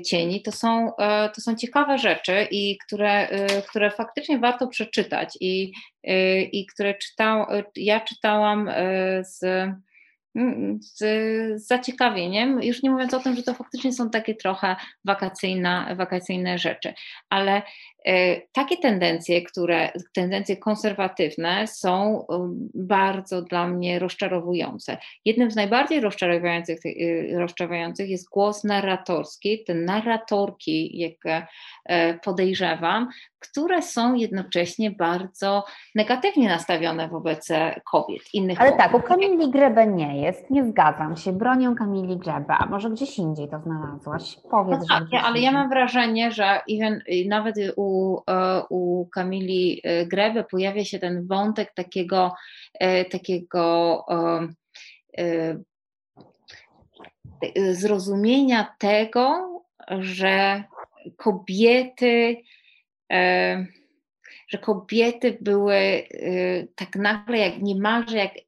[0.06, 0.92] Cieni to są,
[1.34, 3.28] to są ciekawe rzeczy, i które,
[3.68, 5.38] które faktycznie warto przeczytać.
[5.40, 5.72] I,
[6.52, 7.46] i które czytał,
[7.76, 8.70] ja czytałam
[9.20, 9.82] z Mm,
[10.80, 10.98] z,
[11.62, 16.58] z zaciekawieniem, już nie mówiąc o tym, że to faktycznie są takie trochę wakacyjne, wakacyjne
[16.58, 16.94] rzeczy,
[17.30, 17.62] ale
[18.06, 24.96] e, takie tendencje, które, tendencje konserwatywne są e, bardzo dla mnie rozczarowujące.
[25.24, 31.46] Jednym z najbardziej rozczarowujących, e, rozczarowujących jest głos narratorski, te narratorki, jak
[32.24, 33.08] podejrzewam,
[33.38, 35.64] które są jednocześnie bardzo
[35.94, 37.48] negatywnie nastawione wobec
[37.90, 38.84] kobiet, innych Ale kobiet.
[38.84, 43.18] tak, u Kamili Grebe nie jest, nie zgadzam się, bronią Kamili Grebe, a może gdzieś
[43.18, 44.36] indziej to znalazłaś?
[44.50, 49.82] Powiedz, no tak, ja, ale ja mam wrażenie, że even, nawet u, e, u Kamili
[50.06, 52.34] Grebe pojawia się ten wątek takiego,
[53.10, 54.04] takiego
[57.72, 59.48] zrozumienia tego,
[60.00, 60.64] że
[61.16, 62.36] kobiety
[64.52, 68.40] że kobiety były y, tak nagle, jak niemalże jak y,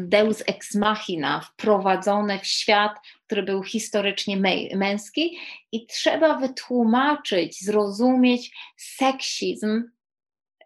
[0.00, 2.92] deus ex machina, wprowadzone w świat,
[3.26, 4.36] który był historycznie
[4.76, 5.38] męski
[5.72, 9.82] i trzeba wytłumaczyć, zrozumieć seksizm,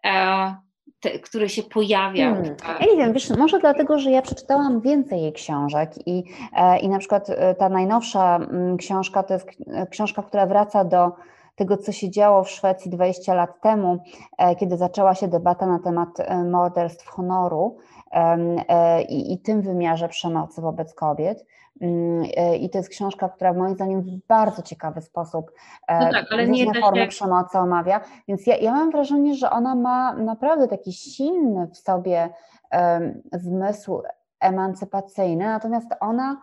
[0.05, 0.55] e,
[0.99, 2.33] te, który się pojawiał.
[2.33, 2.55] Hmm.
[2.79, 6.23] Ja nie wiem, wiesz, może dlatego, że ja przeczytałam więcej jej książek i,
[6.53, 9.47] e, i na przykład e, ta najnowsza mm, książka to jest
[9.89, 11.11] książka, która wraca do
[11.55, 14.03] tego, co się działo w Szwecji 20 lat temu,
[14.59, 16.09] kiedy zaczęła się debata na temat
[16.51, 17.77] morderstw honoru
[19.09, 21.45] i, i tym wymiarze przemocy wobec kobiet.
[21.81, 22.25] Mm,
[22.59, 25.51] I to jest książka, która moim zdaniem w bardzo ciekawy sposób
[25.89, 28.01] no tak, ale różne nie formy przemocy omawia.
[28.27, 32.29] Więc ja, ja mam wrażenie, że ona ma naprawdę taki silny w sobie
[32.71, 34.01] um, zmysł
[34.39, 36.41] emancypacyjny, natomiast ona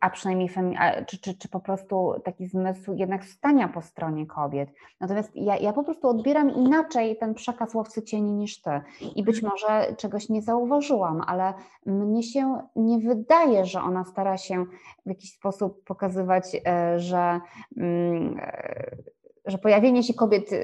[0.00, 4.26] a przynajmniej femi- a, czy, czy, czy po prostu taki zmysł jednak stania po stronie
[4.26, 4.70] kobiet.
[5.00, 8.70] Natomiast ja, ja po prostu odbieram inaczej ten przekaz łowcy cieni niż ty.
[9.16, 9.52] I być mhm.
[9.52, 11.54] może czegoś nie zauważyłam, ale
[11.86, 14.64] mnie się nie wydaje, że ona stara się
[15.06, 17.40] w jakiś sposób pokazywać, e, że.
[17.76, 19.19] Mm, e,
[19.50, 20.56] że pojawienie się kobiet y,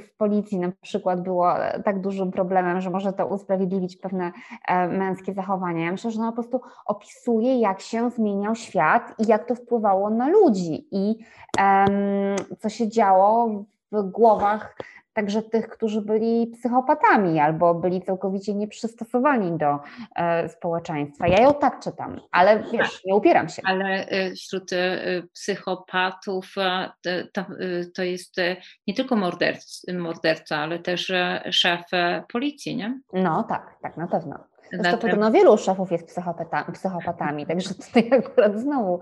[0.00, 1.54] w policji na przykład było
[1.84, 4.32] tak dużym problemem, że może to usprawiedliwić pewne
[4.68, 5.84] e, męskie zachowania.
[5.84, 10.10] Ja myślę, że ona po prostu opisuje, jak się zmieniał świat i jak to wpływało
[10.10, 11.14] na ludzi i
[11.58, 14.76] um, co się działo w głowach
[15.16, 19.78] także tych, którzy byli psychopatami albo byli całkowicie nieprzystosowani do
[20.16, 21.28] e, społeczeństwa.
[21.28, 23.62] Ja ją tak czytam, ale wiesz, nie upieram się.
[23.64, 24.98] Ale e, wśród e,
[25.32, 26.54] psychopatów
[27.32, 27.44] to,
[27.94, 28.36] to jest
[28.86, 31.12] nie tylko morderca, morderca, ale też
[31.50, 31.82] szef
[32.32, 33.00] policji, nie?
[33.12, 34.38] No tak, tak, na pewno.
[34.72, 39.00] Zresztą podobno wielu szefów jest psychopata, psychopatami, także tutaj akurat znowu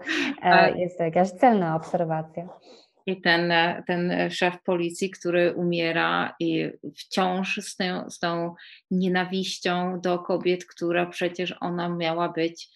[0.76, 2.48] jest to jakaś celna obserwacja
[3.06, 3.52] i ten,
[3.86, 8.54] ten szef policji, który umiera i wciąż z tą, z tą
[8.90, 12.68] nienawiścią do kobiet, która przecież ona miała być,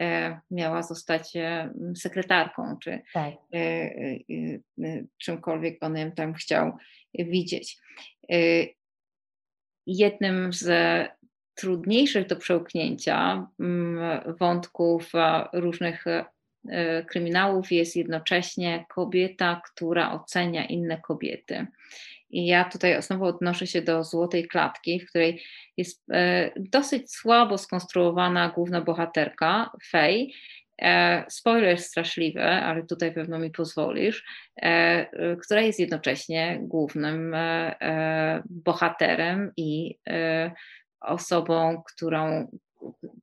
[0.00, 3.34] e, miała zostać e, sekretarką, czy tak.
[3.54, 3.90] e,
[5.18, 6.72] czymkolwiek on ją tam chciał
[7.14, 7.78] widzieć.
[9.86, 10.68] Jednym z
[11.54, 15.12] trudniejszych do przełknięcia mm, wątków
[15.52, 16.24] różnych E,
[17.08, 21.66] kryminałów jest jednocześnie kobieta, która ocenia inne kobiety.
[22.30, 25.42] I ja tutaj znowu odnoszę się do złotej klatki, w której
[25.76, 30.34] jest e, dosyć słabo skonstruowana główna bohaterka, Fej.
[30.82, 34.24] E, spoiler straszliwy, ale tutaj pewno mi pozwolisz,
[35.44, 37.36] która jest jednocześnie głównym
[38.44, 39.98] bohaterem i
[41.00, 42.48] osobą, którą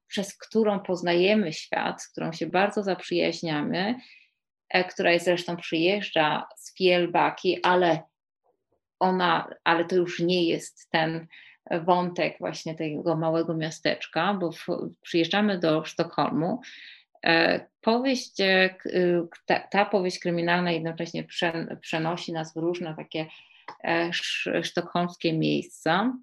[0.08, 3.96] przez którą poznajemy świat, z którą się bardzo zaprzyjaźniamy,
[4.70, 8.04] e, która jest zresztą przyjeżdża z Fielbaki, ale
[9.00, 11.28] ona, ale to już nie jest ten
[11.86, 14.66] wątek właśnie tego małego miasteczka, bo w,
[15.02, 16.62] przyjeżdżamy do Sztokholmu.
[17.26, 18.76] E, powieść, e,
[19.46, 21.28] ta, ta powieść kryminalna jednocześnie
[21.82, 23.26] przenosi nas w różne takie
[24.62, 26.14] sztokholmskie miejsca.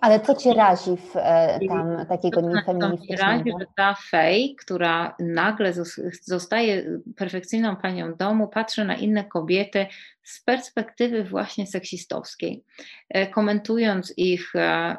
[0.00, 3.22] Ale co cię razi w e, tam takiego niefeministycznego?
[3.22, 5.72] razi, że ta Fej, która nagle
[6.22, 9.86] zostaje perfekcyjną panią domu, patrzy na inne kobiety
[10.22, 12.64] z perspektywy właśnie seksistowskiej,
[13.08, 14.96] e, komentując ich e,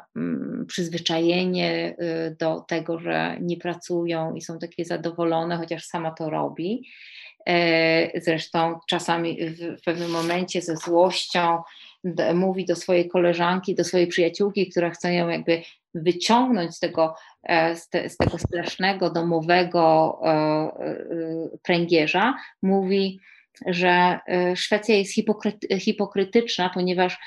[0.66, 1.96] przyzwyczajenie
[2.38, 6.88] do tego, że nie pracują i są takie zadowolone, chociaż sama to robi.
[8.14, 9.38] Zresztą czasami
[9.78, 11.62] w pewnym momencie ze złością
[12.34, 15.62] mówi do swojej koleżanki, do swojej przyjaciółki, która chce ją jakby
[15.94, 20.72] wyciągnąć z tego, e, z, te, z tego strasznego domowego e, e,
[21.62, 23.20] pręgierza, mówi,
[23.66, 24.18] że
[24.54, 25.14] Szwecja jest
[25.80, 27.18] hipokrytyczna, ponieważ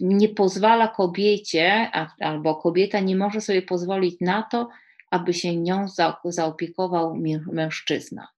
[0.00, 4.68] nie pozwala kobiecie, albo kobieta nie może sobie pozwolić na to,
[5.10, 5.86] aby się nią
[6.24, 7.16] zaopiekował
[7.52, 8.28] mężczyzna.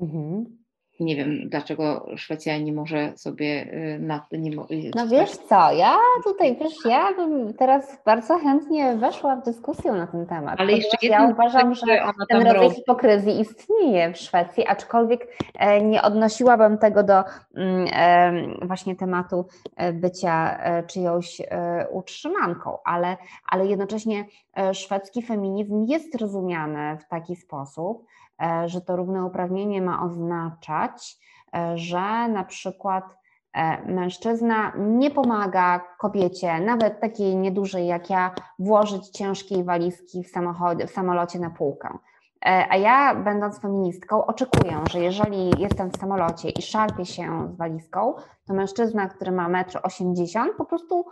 [0.00, 0.63] Mhm
[1.00, 5.96] nie wiem, dlaczego Szwecja nie może sobie y, na nie y, No wiesz co, ja
[6.24, 10.60] tutaj, wiesz, ja bym teraz bardzo chętnie weszła w dyskusję na ten temat.
[10.60, 11.86] Ale jeszcze ja uważam, że
[12.28, 12.74] ten rodzaj robi.
[12.74, 17.24] hipokryzji istnieje w Szwecji, aczkolwiek e, nie odnosiłabym tego do
[17.54, 17.86] mm,
[18.62, 21.42] właśnie tematu e, bycia e, czyjąś
[21.90, 23.16] utrzymanką, ale,
[23.48, 24.24] ale jednocześnie
[24.72, 28.33] szwedzki feminizm jest rozumiany w taki sposób, E,
[28.66, 31.18] że to równouprawnienie ma oznaczać,
[31.56, 33.04] e, że na przykład
[33.52, 40.32] e, mężczyzna nie pomaga kobiecie, nawet takiej niedużej jak ja, włożyć ciężkiej walizki w,
[40.86, 41.98] w samolocie na półkę.
[42.70, 48.14] A ja, będąc feministką, oczekuję, że jeżeli jestem w samolocie i szarpię się z walizką,
[48.46, 51.04] to mężczyzna, który ma 1,80 m, po prostu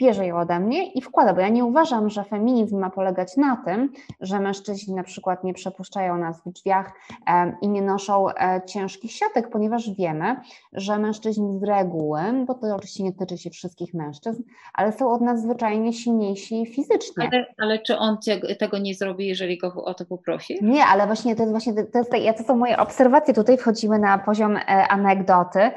[0.00, 3.56] bierze ją ode mnie i wkłada, bo ja nie uważam, że feminizm ma polegać na
[3.64, 6.92] tym, że mężczyźni na przykład nie przepuszczają nas w drzwiach
[7.62, 10.36] i nie noszą e, ciężkich siatek, ponieważ wiemy,
[10.72, 14.42] że mężczyźni z reguły, bo to oczywiście nie tyczy się wszystkich mężczyzn,
[14.74, 17.28] ale są od nas zwyczajnie silniejsi fizycznie.
[17.32, 18.16] Ale, ale czy on
[18.58, 20.58] tego nie zrobi, jeżeli go o to poprosi?
[20.62, 24.18] Nie, ale właśnie to jest właśnie, to, jest, to są moje obserwacje, tutaj wchodzimy na
[24.18, 25.72] poziom e, anegdoty, e,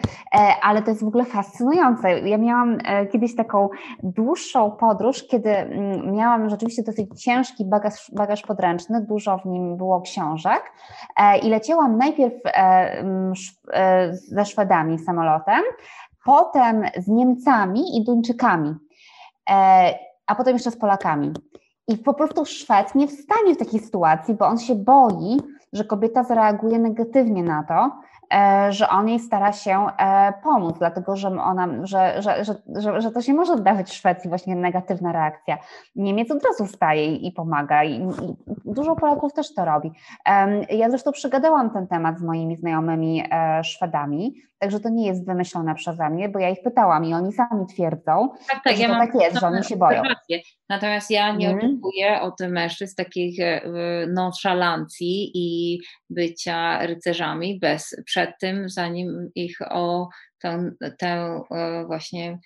[0.62, 2.20] ale to jest w ogóle fascynujące.
[2.20, 2.78] Ja miałam
[3.12, 3.70] kiedyś taką
[4.12, 10.02] dłuższą podróż, kiedy mm, miałam rzeczywiście dosyć ciężki bagaż, bagaż podręczny, dużo w nim było
[10.02, 10.72] książek
[11.18, 12.50] e, i leciałam najpierw e,
[13.74, 15.62] e, ze Szwedami samolotem,
[16.26, 18.76] potem z Niemcami i Duńczykami,
[20.28, 21.34] a potem jeszcze z Polakami.
[21.88, 25.38] I po prostu Szwed nie wstanie w takiej sytuacji, bo on się boi,
[25.74, 27.92] że kobieta zareaguje negatywnie na to,
[28.70, 33.22] że on jej stara się e, pomóc, dlatego że ona, że, że, że, że, to
[33.22, 35.58] się może zdarzyć w Szwecji właśnie negatywna reakcja.
[35.96, 38.08] Niemiec od razu wstaje i pomaga i,
[38.66, 39.92] dużo Polaków też to robi.
[40.70, 45.76] Ja zresztą przegadałam ten temat z moimi znajomymi e, Szwedami, także to nie jest wymyślone
[45.76, 48.96] przeze mnie, bo ja ich pytałam i oni sami twierdzą, tak, tak, że ja to
[48.96, 50.02] tak jest, że oni się boją.
[50.70, 51.66] Natomiast ja nie hmm.
[51.66, 53.40] oczekuję od mężczyzn takich
[54.08, 55.80] nonszalancji i
[56.10, 62.40] bycia rycerzami bez przed tym, zanim ich o tę, tę e, właśnie e,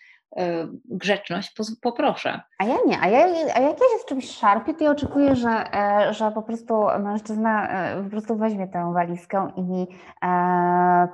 [0.85, 2.41] grzeczność poproszę.
[2.59, 3.25] A ja nie, a, ja,
[3.55, 6.85] a jak ja się z czymś szarpię, to ja oczekuję, że, e, że po prostu
[6.99, 7.67] mężczyzna
[8.03, 9.87] po prostu weźmie tę walizkę i mi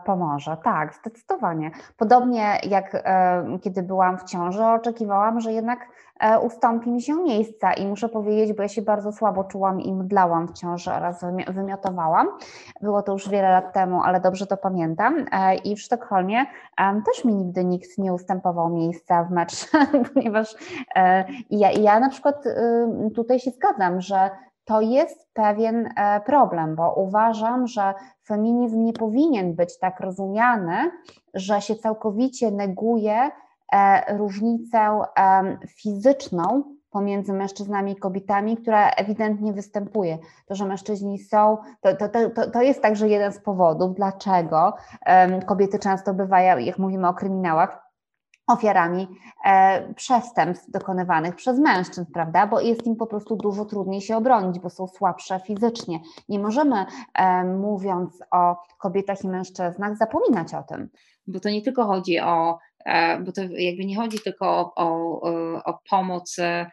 [0.06, 0.58] pomoże.
[0.64, 1.72] Tak, zdecydowanie.
[1.98, 3.04] Podobnie jak
[3.62, 6.07] kiedy byłam w ciąży, oczekiwałam, że jednak E,
[6.42, 10.48] ustąpi mi się miejsca i muszę powiedzieć, bo ja się bardzo słabo czułam i mdlałam
[10.48, 12.28] w ciąży oraz wymiotowałam.
[12.82, 15.26] Było to już wiele lat temu, ale dobrze to pamiętam.
[15.32, 16.46] E, I w Sztokholmie
[17.06, 19.68] też mi nigdy nikt nie ustępował miejsca w meczu,
[20.14, 20.56] ponieważ
[20.96, 22.44] e, ja, ja na przykład
[23.16, 24.30] tutaj się zgadzam, że
[24.66, 25.90] to jest pewien
[26.26, 27.94] problem, bo uważam, że
[28.26, 30.92] feminizm nie powinien być tak rozumiany,
[31.34, 33.47] że się całkowicie neguje E,
[34.18, 35.02] różnicę
[35.68, 40.18] fizyczną pomiędzy mężczyznami i kobietami, która ewidentnie występuje.
[40.46, 44.74] To, że mężczyźni są, to, to, to, to jest także jeden z powodów, dlaczego
[45.46, 47.88] kobiety często bywają, jak mówimy o kryminałach,
[48.48, 49.08] ofiarami
[49.46, 52.48] e, przestępstw dokonywanych przez mężczyzn, prawda?
[52.48, 56.00] Bo jest im po prostu dużo trudniej się obronić, bo są słabsze fizycznie.
[56.30, 56.86] Nie możemy,
[57.60, 60.90] mówiąc o kobietach i mężczyznach, zapominać o tym.
[61.28, 62.67] Bo to nie tylko chodzi o E,
[63.26, 66.72] bo to jakby nie chodzi tylko o, o, o pomoc e,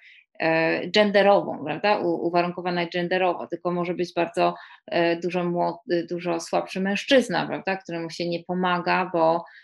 [0.91, 4.55] genderową, prawda, uwarunkowana genderowo, tylko może być bardzo
[4.87, 9.64] e, dużo, młody, dużo słabszy mężczyzna, prawda, któremu się nie pomaga, bo E,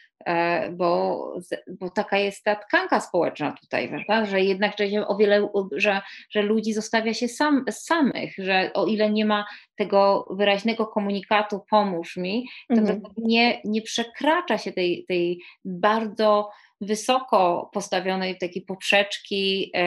[0.72, 1.34] bo,
[1.80, 4.26] bo taka jest ta tkanka społeczna tutaj, prawda?
[4.26, 6.00] że jednak że o wiele, że,
[6.30, 9.44] że ludzi zostawia się sam, samych, że o ile nie ma
[9.76, 13.00] tego wyraźnego komunikatu pomóż mi, to mhm.
[13.16, 16.50] nie, nie przekracza się tej, tej bardzo
[16.80, 19.80] wysoko postawionej takiej poprzeczki e,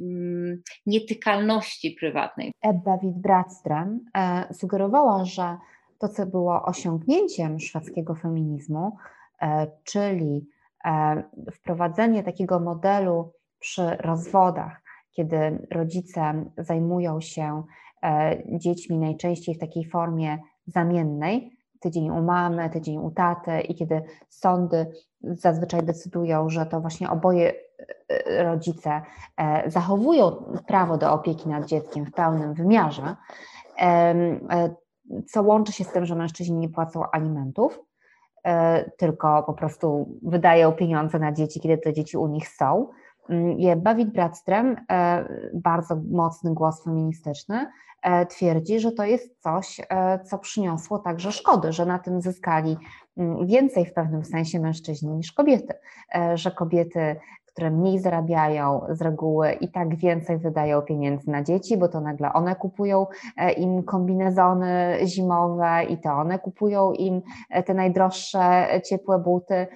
[0.00, 2.52] mm, nietykalności prywatnej.
[2.62, 5.56] Ebba Witt-Bradström e, sugerowała, że
[5.98, 9.15] to, co było osiągnięciem szwedzkiego feminizmu, E,
[9.84, 10.48] czyli
[10.84, 11.22] e,
[11.52, 17.62] wprowadzenie takiego modelu przy rozwodach, kiedy rodzice zajmują się
[18.02, 24.02] e, dziećmi najczęściej w takiej formie zamiennej, tydzień u mamy, tydzień u taty i kiedy
[24.28, 24.86] sądy
[25.20, 27.52] zazwyczaj decydują, że to właśnie oboje
[28.08, 29.02] e, rodzice
[29.36, 30.30] e, zachowują
[30.66, 33.16] prawo do opieki nad dzieckiem w pełnym wymiarze,
[35.28, 37.80] co łączy się z tym, że mężczyźni nie płacą alimentów,
[38.96, 42.88] tylko po prostu wydają pieniądze na dzieci, kiedy te dzieci u nich są.
[43.28, 44.76] Mm, Bawit Bradström,
[45.54, 47.66] bardzo mocny głos feministyczny,
[48.06, 52.76] E, twierdzi, że to jest coś, e, co przyniosło także szkody, że na tym zyskali
[53.16, 55.74] mm, więcej w pewnym sensie mężczyźni niż kobiety,
[56.14, 57.16] e, że kobiety
[57.56, 62.32] które mniej zarabiają z reguły i tak więcej wydają pieniędzy na dzieci, bo to nagle
[62.32, 63.06] one kupują
[63.56, 67.22] im kombinezony zimowe i to one kupują im
[67.66, 69.66] te najdroższe ciepłe buty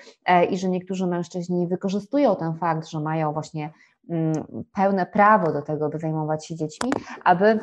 [0.51, 3.71] i że niektórzy mężczyźni wykorzystują ten fakt, że mają właśnie
[4.11, 4.33] mm,
[4.75, 6.93] pełne prawo do tego, by zajmować się dziećmi,
[7.25, 7.61] aby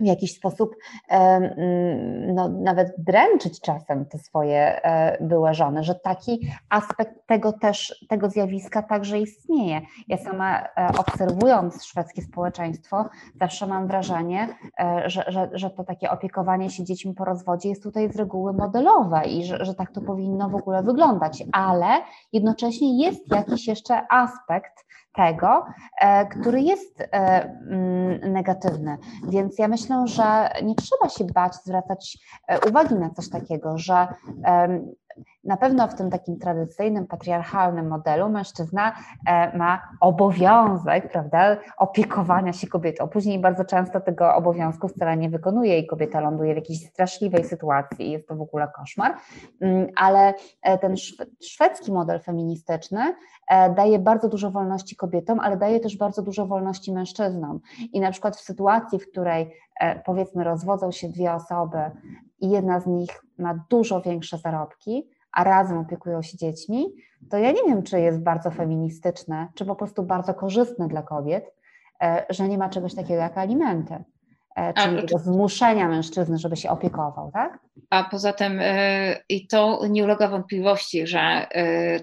[0.00, 0.76] w jakiś sposób
[2.34, 8.30] no, nawet dręczyć czasem te swoje e, były żony, że taki aspekt tego też, tego
[8.30, 9.80] zjawiska także istnieje.
[10.08, 13.08] Ja sama e, obserwując szwedzkie społeczeństwo,
[13.40, 14.48] zawsze mam wrażenie,
[14.80, 18.52] e, że, że, że to takie opiekowanie się dziećmi po rozwodzie jest tutaj z reguły
[18.52, 21.86] modelowe i że, że tak to powinno w ogóle wyglądać, ale
[22.32, 24.88] jednocześnie jest jakiś jeszcze aspekt
[25.18, 25.66] tego,
[26.00, 28.98] e, który jest e, mm, negatywny.
[29.28, 32.18] Więc ja myślę, że nie trzeba się bać zwracać
[32.48, 34.08] e, uwagi na coś takiego, że
[35.44, 38.92] na pewno w tym takim tradycyjnym, patriarchalnym modelu mężczyzna
[39.26, 43.08] e, ma obowiązek, prawda, opiekowania się kobietą.
[43.08, 48.10] Później bardzo często tego obowiązku wcale nie wykonuje i kobieta ląduje w jakiejś straszliwej sytuacji
[48.10, 49.14] jest to w ogóle koszmar.
[49.60, 50.94] Mm, ale e, ten
[51.42, 53.14] szwedzki model feministyczny
[53.48, 57.60] e, daje bardzo dużo wolności kobietom, ale daje też bardzo dużo wolności mężczyznom.
[57.92, 59.52] I na przykład w sytuacji, w której
[60.04, 61.78] powiedzmy rozwodzą się dwie osoby
[62.40, 66.86] i jedna z nich ma dużo większe zarobki, a razem opiekują się dziećmi,
[67.30, 71.54] to ja nie wiem, czy jest bardzo feministyczne, czy po prostu bardzo korzystne dla kobiet,
[72.02, 74.04] e, że nie ma czegoś takiego jak alimenty.
[74.56, 77.58] E, czyli tego zmuszenia mężczyzny, żeby się opiekował, tak?
[77.90, 81.46] A poza tym e, i to nie ulega wątpliwości, że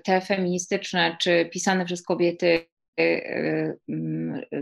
[0.03, 2.65] te feministyczne czy pisane przez kobiety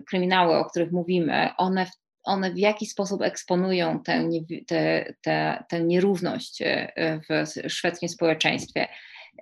[0.08, 1.86] kryminały, o których mówimy, one
[2.24, 4.30] one w jaki sposób eksponują tę,
[4.68, 6.92] tę, tę, tę nierówność e,
[7.30, 8.88] w szwedzkim społeczeństwie.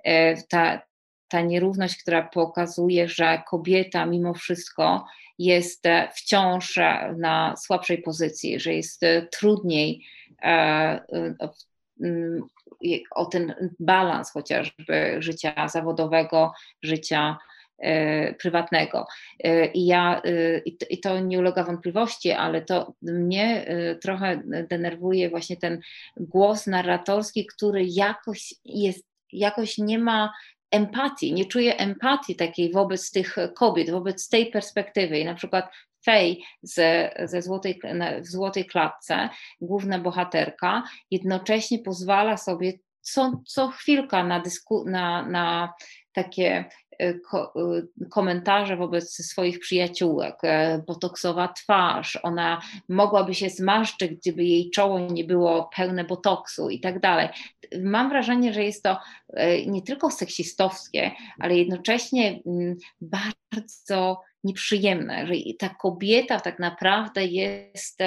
[0.04, 0.82] E, ta,
[1.28, 5.06] ta nierówność, która pokazuje, że kobieta mimo wszystko
[5.38, 6.78] jest e, wciąż
[7.16, 9.00] na słabszej pozycji, że jest
[9.30, 10.06] trudniej
[13.10, 16.52] o ten balans chociażby życia zawodowego,
[16.82, 17.38] życia
[18.38, 19.06] prywatnego.
[19.44, 20.58] E, I ja, e,
[20.90, 23.66] i to nie ulega wątpliwości, ale to mnie
[24.02, 25.80] trochę denerwuje właśnie ten
[26.16, 30.32] głos narratorski, który jakoś jest, jakoś nie ma
[30.70, 35.18] empatii, nie czuje empatii takiej wobec tych kobiet, wobec tej perspektywy.
[35.18, 35.68] I na przykład
[36.04, 37.80] Fej ze, ze złotej,
[38.20, 39.28] w Złotej Klatce,
[39.60, 45.72] główna bohaterka, jednocześnie pozwala sobie co, co chwilka na, dysku, na, na
[46.12, 46.64] takie E,
[47.02, 54.98] e, komentarze wobec swoich przyjaciółek, e, botoksowa twarz, ona mogłaby się zmarszczyć, gdyby jej czoło
[54.98, 57.28] nie było pełne botoksu i tak dalej.
[57.82, 58.96] Mam wrażenie, że jest to
[59.66, 67.98] nie tylko seksistowskie, ale jednocześnie mm, bardzo nieprzyjemne, że ta kobieta tak naprawdę jest.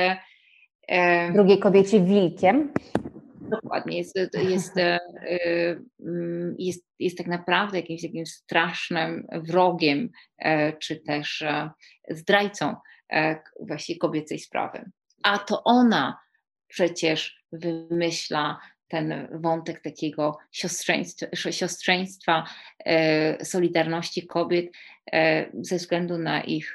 [1.34, 2.74] Drugiej kobiecie wilkiem.
[3.50, 4.16] Dokładnie, jest,
[4.50, 5.00] jest, e,
[6.00, 11.70] mm, jest, jest tak naprawdę jakimś takim strasznym wrogiem, e, czy też e,
[12.10, 12.76] zdrajcą
[13.60, 14.92] właśnie kobiecej sprawy.
[15.24, 16.20] A to ona
[16.68, 22.46] przecież wymyśla ten wątek takiego siostrzeństwa, siostrzeństwa
[23.44, 24.66] solidarności kobiet
[25.54, 26.74] ze względu na ich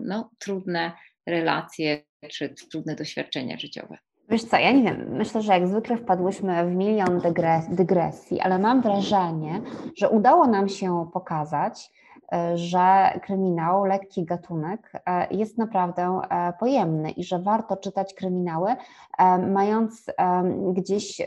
[0.00, 0.92] no, trudne
[1.26, 3.98] relacje czy trudne doświadczenia życiowe.
[4.28, 7.20] Wiesz co, ja nie wiem, myślę, że jak zwykle wpadłyśmy w milion
[7.68, 9.60] dygresji, ale mam wrażenie,
[9.96, 11.90] że udało nam się pokazać,
[12.32, 18.76] e, że kryminał, lekki gatunek e, jest naprawdę e, pojemny i że warto czytać kryminały,
[19.48, 20.06] mając
[20.72, 21.20] gdzieś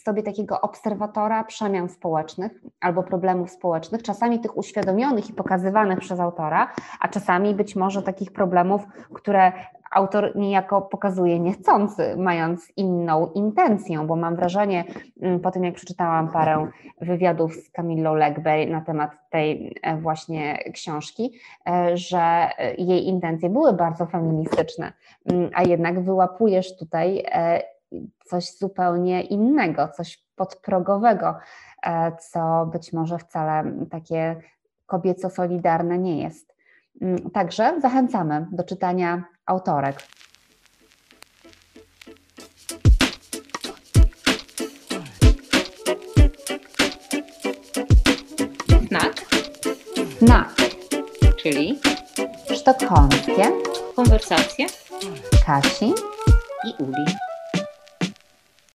[0.00, 6.72] sobie takiego obserwatora przemian społecznych albo problemów społecznych, czasami tych uświadomionych i pokazywanych przez autora,
[7.00, 8.82] a czasami być może takich problemów,
[9.14, 9.52] które
[9.90, 14.84] autor niejako pokazuje niechcący, mając inną intencję, bo mam wrażenie,
[15.22, 16.66] mm, po tym jak przeczytałam parę
[17.00, 21.32] wywiadów z Camillą Legbe na temat tej e, właśnie książki,
[21.68, 22.48] e, że
[22.78, 24.92] jej intencje były bardzo feministyczne,
[25.26, 27.75] mm, a jednak wyłapujesz tutaj e,
[28.24, 31.38] coś zupełnie innego, coś podprogowego,
[31.82, 34.36] e, co być może wcale takie
[34.86, 36.56] kobieco-solidarne nie jest.
[37.00, 39.96] Mm, także zachęcamy do czytania autorek.
[48.88, 49.14] Znak,
[50.20, 50.48] Na
[51.42, 51.80] czyli
[52.54, 53.44] sztokholmskie
[53.96, 54.66] konwersacje
[55.46, 55.92] Kasi
[56.64, 57.25] i Uli.